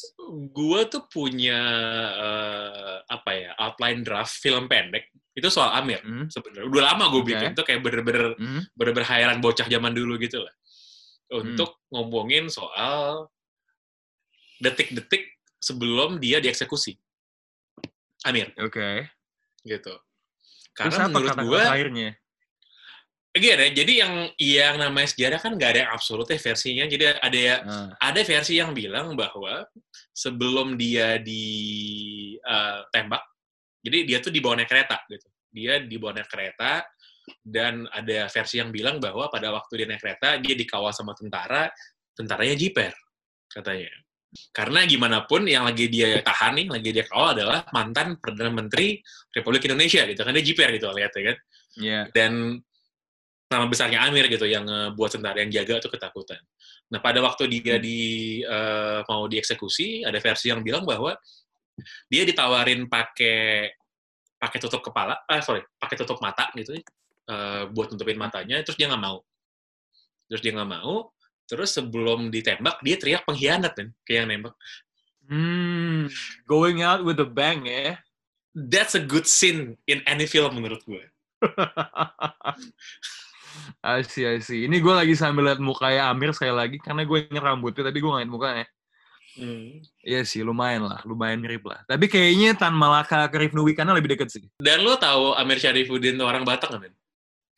gue 0.50 0.80
tuh 0.90 1.06
punya 1.06 1.60
eh, 2.18 2.98
apa 3.06 3.30
ya 3.38 3.52
outline 3.62 4.02
draft 4.02 4.42
film 4.42 4.66
pendek 4.66 5.14
itu 5.38 5.48
soal 5.54 5.70
Amir 5.78 6.02
Hmm. 6.02 6.26
sebenarnya 6.26 6.66
udah 6.66 6.82
lama 6.92 7.04
gue 7.14 7.22
Oke. 7.22 7.30
bikin 7.30 7.54
itu 7.54 7.62
kayak 7.64 7.82
bener-bener 7.86 8.34
Hmm. 8.42 8.66
bener-bener 8.74 9.06
hayalan 9.06 9.38
bocah 9.38 9.70
zaman 9.70 9.94
dulu 9.94 10.18
gitu 10.18 10.42
lah 10.42 10.54
untuk 11.32 11.78
ngomongin 11.94 12.50
soal 12.50 13.30
detik-detik 14.58 15.38
sebelum 15.62 16.18
dia 16.18 16.42
dieksekusi 16.42 16.98
Amir 18.26 18.50
Oke. 18.58 19.06
gitu 19.62 19.94
Terus 20.74 20.74
karena 20.74 21.06
apa 21.06 21.14
menurut 21.14 21.38
gue 21.38 21.62
terakhirnya? 21.62 22.10
Again 23.32 23.64
ya, 23.64 23.70
jadi 23.72 23.94
yang 24.04 24.14
yang 24.36 24.76
namanya 24.76 25.08
sejarah 25.08 25.40
kan 25.40 25.56
nggak 25.56 25.70
ada 25.72 25.80
yang 25.88 25.92
absolut 25.96 26.28
ya 26.28 26.36
versinya. 26.36 26.84
Jadi 26.84 27.04
ada 27.16 27.40
ya 27.40 27.56
Ah. 27.64 27.88
ada 28.12 28.20
versi 28.28 28.60
yang 28.60 28.76
bilang 28.76 29.16
bahwa 29.16 29.64
sebelum 30.12 30.76
dia 30.76 31.16
ditembak, 32.42 33.24
jadi 33.80 33.98
dia 34.04 34.18
tuh 34.20 34.36
dibawa 34.36 34.60
naik 34.60 34.68
kereta 34.68 35.00
gitu. 35.08 35.28
Dia 35.52 35.80
dibawa 35.80 36.12
naik 36.20 36.28
kereta 36.28 36.84
dan 37.40 37.88
ada 37.88 38.28
versi 38.28 38.60
yang 38.60 38.68
bilang 38.68 39.00
bahwa 39.00 39.32
pada 39.32 39.48
waktu 39.56 39.80
dia 39.80 39.88
naik 39.88 40.04
kereta 40.04 40.36
dia 40.44 40.52
dikawal 40.52 40.92
sama 40.92 41.16
tentara, 41.16 41.72
tentaranya 42.12 42.56
jiper 42.60 42.92
katanya. 43.48 43.96
Karena 44.52 44.88
gimana 44.88 45.28
pun 45.28 45.44
yang 45.44 45.68
lagi 45.68 45.92
dia 45.92 46.20
tahan 46.24 46.56
nih, 46.56 46.68
lagi 46.72 46.90
dia 46.96 47.04
kawal 47.04 47.36
adalah 47.36 47.68
mantan 47.76 48.16
Perdana 48.16 48.52
Menteri 48.52 49.00
Republik 49.32 49.68
Indonesia 49.68 50.04
gitu 50.08 50.20
kan 50.24 50.32
dia 50.32 50.44
jiper 50.44 50.68
gitu 50.76 50.88
lihatnya 50.92 51.24
kan 51.32 51.38
Iya. 51.80 52.02
dan 52.12 52.60
nama 53.52 53.68
besarnya 53.68 54.08
Amir 54.08 54.32
gitu 54.32 54.48
yang 54.48 54.64
eh, 54.64 54.90
buat 54.96 55.12
tentara 55.12 55.44
yang 55.44 55.52
jaga 55.52 55.84
tuh 55.84 55.92
ketakutan. 55.92 56.40
Nah 56.92 57.04
pada 57.04 57.20
waktu 57.20 57.52
dia 57.52 57.76
di 57.78 58.40
eh, 58.42 59.00
mau 59.04 59.28
dieksekusi 59.28 60.08
ada 60.08 60.18
versi 60.24 60.48
yang 60.48 60.64
bilang 60.64 60.88
bahwa 60.88 61.14
dia 62.08 62.24
ditawarin 62.24 62.88
pakai 62.88 63.72
pakai 64.42 64.58
tutup 64.58 64.82
kepala, 64.82 65.22
ah 65.28 65.42
sorry 65.44 65.62
pakai 65.78 65.96
tutup 66.00 66.18
mata 66.24 66.50
gitu 66.56 66.80
eh, 66.80 67.64
buat 67.70 67.92
nutupin 67.92 68.18
matanya, 68.18 68.64
terus 68.64 68.80
dia 68.80 68.88
nggak 68.88 69.04
mau. 69.04 69.20
Terus 70.32 70.42
dia 70.42 70.56
nggak 70.56 70.72
mau. 70.72 71.12
Terus 71.52 71.76
sebelum 71.76 72.32
ditembak 72.32 72.80
dia 72.80 72.96
teriak 72.96 73.28
pengkhianat 73.28 73.76
kan, 73.76 73.92
kayak 74.08 74.24
yang 74.24 74.30
nembak. 74.32 74.56
Hmm, 75.28 76.08
going 76.48 76.80
out 76.80 77.04
with 77.04 77.20
a 77.20 77.28
bang 77.28 77.68
ya. 77.68 78.00
That's 78.56 78.96
a 78.96 79.04
good 79.04 79.28
scene 79.28 79.76
in 79.84 80.00
any 80.08 80.32
film 80.32 80.60
menurut 80.60 80.84
gue. 80.88 81.04
I 83.82 84.06
see, 84.06 84.26
I 84.28 84.40
see. 84.40 84.70
Ini 84.70 84.78
gue 84.78 84.94
lagi 84.94 85.14
sambil 85.18 85.52
liat 85.52 85.62
mukanya 85.62 86.12
Amir 86.14 86.32
sekali 86.36 86.54
lagi, 86.54 86.78
karena 86.78 87.08
gue 87.08 87.18
inget 87.26 87.44
rambutnya, 87.44 87.90
tapi 87.90 87.98
gue 87.98 88.10
inget 88.10 88.32
mukanya. 88.32 88.66
Hmm. 89.32 89.80
Iya 90.04 90.28
sih, 90.28 90.44
lumayan 90.44 90.92
lah, 90.92 91.00
lumayan 91.08 91.40
mirip 91.40 91.64
lah. 91.64 91.80
Tapi 91.88 92.12
kayaknya 92.12 92.52
Tan 92.52 92.76
Malaka 92.76 93.32
ke 93.32 93.40
Rifnu 93.40 93.64
Wikana 93.64 93.96
lebih 93.96 94.12
deket 94.12 94.28
sih. 94.28 94.44
Dan 94.60 94.84
lo 94.84 95.00
tahu 95.00 95.32
Amir 95.40 95.56
Syarifuddin 95.56 96.20
tuh 96.20 96.28
orang 96.28 96.44
Batak 96.44 96.68
nggak, 96.68 96.82
men? 96.84 96.94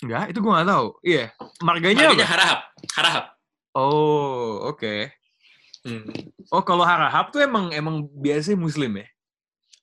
Enggak, 0.06 0.25
itu 0.29 0.38
gue 0.38 0.51
nggak 0.53 0.69
tahu. 0.69 0.88
Iya. 1.01 1.25
Marganya, 1.65 2.13
Marganya 2.13 2.23
apa? 2.23 2.29
Harahap. 2.29 2.60
Harahap. 2.93 3.25
Oh, 3.73 4.69
oke. 4.69 5.10
Hmm. 5.82 6.06
Oh, 6.53 6.62
kalau 6.62 6.86
Harahap 6.86 7.34
tuh 7.34 7.41
emang 7.41 7.73
emang 7.73 8.06
biasanya 8.21 8.60
muslim 8.60 9.01
ya? 9.01 9.08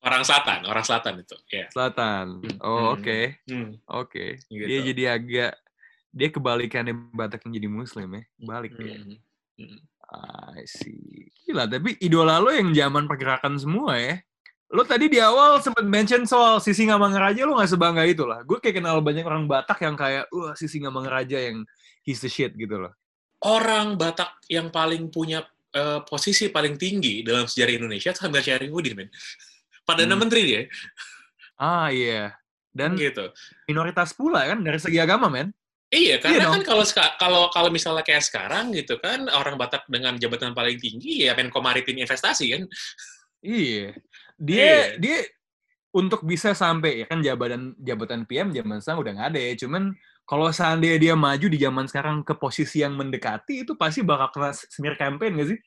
Orang 0.01 0.25
selatan, 0.25 0.65
orang 0.65 0.85
selatan 0.87 1.21
itu. 1.21 1.37
Ya. 1.53 1.67
Selatan. 1.75 2.41
Hmm. 2.41 2.57
Oh, 2.63 2.97
oke. 2.97 3.37
Hmm. 3.51 3.77
Oke. 3.85 4.41
Gitu. 4.49 4.65
Dia 4.65 4.79
jadi 4.81 5.03
agak 5.19 5.53
dia 6.11 6.29
kebalikannya 6.29 6.95
Batak 7.15 7.47
yang 7.47 7.53
jadi 7.57 7.69
muslim 7.71 8.09
ya. 8.19 8.23
Balik 8.39 8.75
dia. 8.77 8.99
Hmm. 8.99 9.19
Hmm. 9.59 9.81
I 10.59 10.67
see. 10.67 11.31
Gila, 11.47 11.71
tapi 11.71 11.95
idola 12.03 12.43
lo 12.43 12.51
yang 12.51 12.75
zaman 12.75 13.07
pergerakan 13.07 13.55
semua 13.57 13.95
ya. 13.95 14.19
Lo 14.71 14.87
tadi 14.87 15.11
di 15.11 15.19
awal 15.19 15.59
sempat 15.63 15.83
mention 15.83 16.27
soal 16.27 16.63
Sisi 16.63 16.87
Ngamangaraja, 16.87 17.43
lo 17.43 17.59
gak 17.59 17.75
sebangga 17.75 18.07
itu 18.07 18.23
lah. 18.23 18.43
Gue 18.47 18.63
kayak 18.63 18.83
kenal 18.83 19.03
banyak 19.03 19.27
orang 19.27 19.47
Batak 19.51 19.83
yang 19.83 19.99
kayak, 19.99 20.31
wah 20.31 20.55
Sisi 20.55 20.79
Ngamangaraja 20.83 21.51
yang 21.51 21.67
he's 22.07 22.23
the 22.23 22.31
shit 22.31 22.55
gitu 22.55 22.79
loh. 22.79 22.95
Orang 23.43 23.99
Batak 23.99 24.43
yang 24.47 24.71
paling 24.71 25.11
punya 25.11 25.47
eh, 25.75 26.01
posisi 26.07 26.51
paling 26.51 26.79
tinggi 26.79 27.23
dalam 27.23 27.47
sejarah 27.47 27.83
Indonesia 27.83 28.11
itu 28.15 28.21
Hamzah 28.27 28.43
Syarifudin, 28.43 28.95
men. 28.95 29.09
Perdana 29.87 30.15
Hmm. 30.15 30.23
Menteri 30.23 30.43
dia. 30.47 30.63
Ah 31.59 31.91
iya. 31.91 32.35
Dan 32.71 32.95
gitu. 32.95 33.35
minoritas 33.67 34.15
pula 34.15 34.47
kan 34.47 34.63
dari 34.63 34.79
segi 34.79 35.03
agama 35.03 35.27
men. 35.27 35.51
Iya, 35.91 36.23
karena 36.23 36.47
dong. 36.47 36.53
kan 36.55 36.63
kalau 36.63 36.85
kalau 37.19 37.43
kalau 37.51 37.71
misalnya 37.75 38.07
kayak 38.07 38.23
sekarang 38.23 38.71
gitu 38.71 38.95
kan 39.03 39.27
orang 39.27 39.59
Batak 39.59 39.91
dengan 39.91 40.15
jabatan 40.15 40.55
paling 40.55 40.79
tinggi 40.79 41.27
ya 41.27 41.35
Menko 41.35 41.59
Maritim 41.59 41.99
Investasi 41.99 42.47
kan. 42.55 42.63
Iya. 43.43 43.91
Iya. 43.91 43.91
Dia 44.39 44.75
dia 45.03 45.19
untuk 45.91 46.23
bisa 46.23 46.55
sampai 46.55 47.03
ya 47.03 47.07
kan 47.11 47.19
jabatan 47.19 47.75
jabatan 47.83 48.23
PM 48.23 48.55
zaman 48.55 48.79
sekarang 48.79 49.01
udah 49.03 49.13
nggak 49.19 49.29
ada 49.35 49.41
ya. 49.43 49.53
Cuman 49.59 49.83
kalau 50.23 50.47
seandainya 50.55 50.99
dia 51.11 51.15
maju 51.19 51.47
di 51.51 51.59
zaman 51.59 51.91
sekarang 51.91 52.23
ke 52.23 52.39
posisi 52.39 52.87
yang 52.87 52.95
mendekati 52.95 53.67
itu 53.67 53.75
pasti 53.75 54.07
bakal 54.07 54.31
kena 54.31 54.55
smear 54.55 54.95
campaign 54.95 55.43
gak 55.43 55.49
sih? 55.51 55.59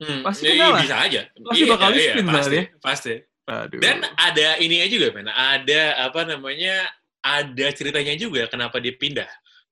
Hmm, 0.00 0.20
Pasti 0.20 0.44
ya, 0.48 0.52
iya, 0.52 0.66
bisa 0.80 0.96
aja. 1.00 1.20
Pasti 1.32 1.60
Iya, 1.64 1.72
bakal 1.72 1.88
iya, 1.88 1.96
di-spin 1.96 2.24
lah 2.28 2.34
pasti, 2.36 2.52
dia. 2.52 2.64
pasti. 2.80 3.14
Aduh. 3.48 3.80
Dan 3.80 3.96
ada 4.20 4.48
ini 4.60 4.84
juga, 4.88 5.16
men. 5.16 5.28
Ada 5.32 6.08
apa 6.08 6.20
namanya? 6.28 6.88
Ada 7.20 7.76
ceritanya 7.76 8.16
juga 8.16 8.48
kenapa 8.48 8.80
dia 8.80 8.96
pindah. 8.96 9.28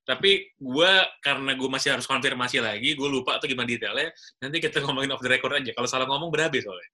Tapi 0.09 0.57
gue 0.57 0.93
karena 1.21 1.53
gue 1.53 1.69
masih 1.69 1.93
harus 1.93 2.09
konfirmasi 2.09 2.65
lagi, 2.65 2.97
gue 2.97 3.09
lupa 3.09 3.37
tuh 3.37 3.49
gimana 3.49 3.69
detailnya. 3.69 4.09
Nanti 4.41 4.57
kita 4.57 4.81
ngomongin 4.81 5.13
off 5.13 5.21
the 5.21 5.29
record 5.29 5.53
aja. 5.53 5.77
Kalau 5.77 5.89
salah 5.89 6.09
ngomong 6.09 6.33
berabe 6.33 6.65
soalnya. 6.65 6.89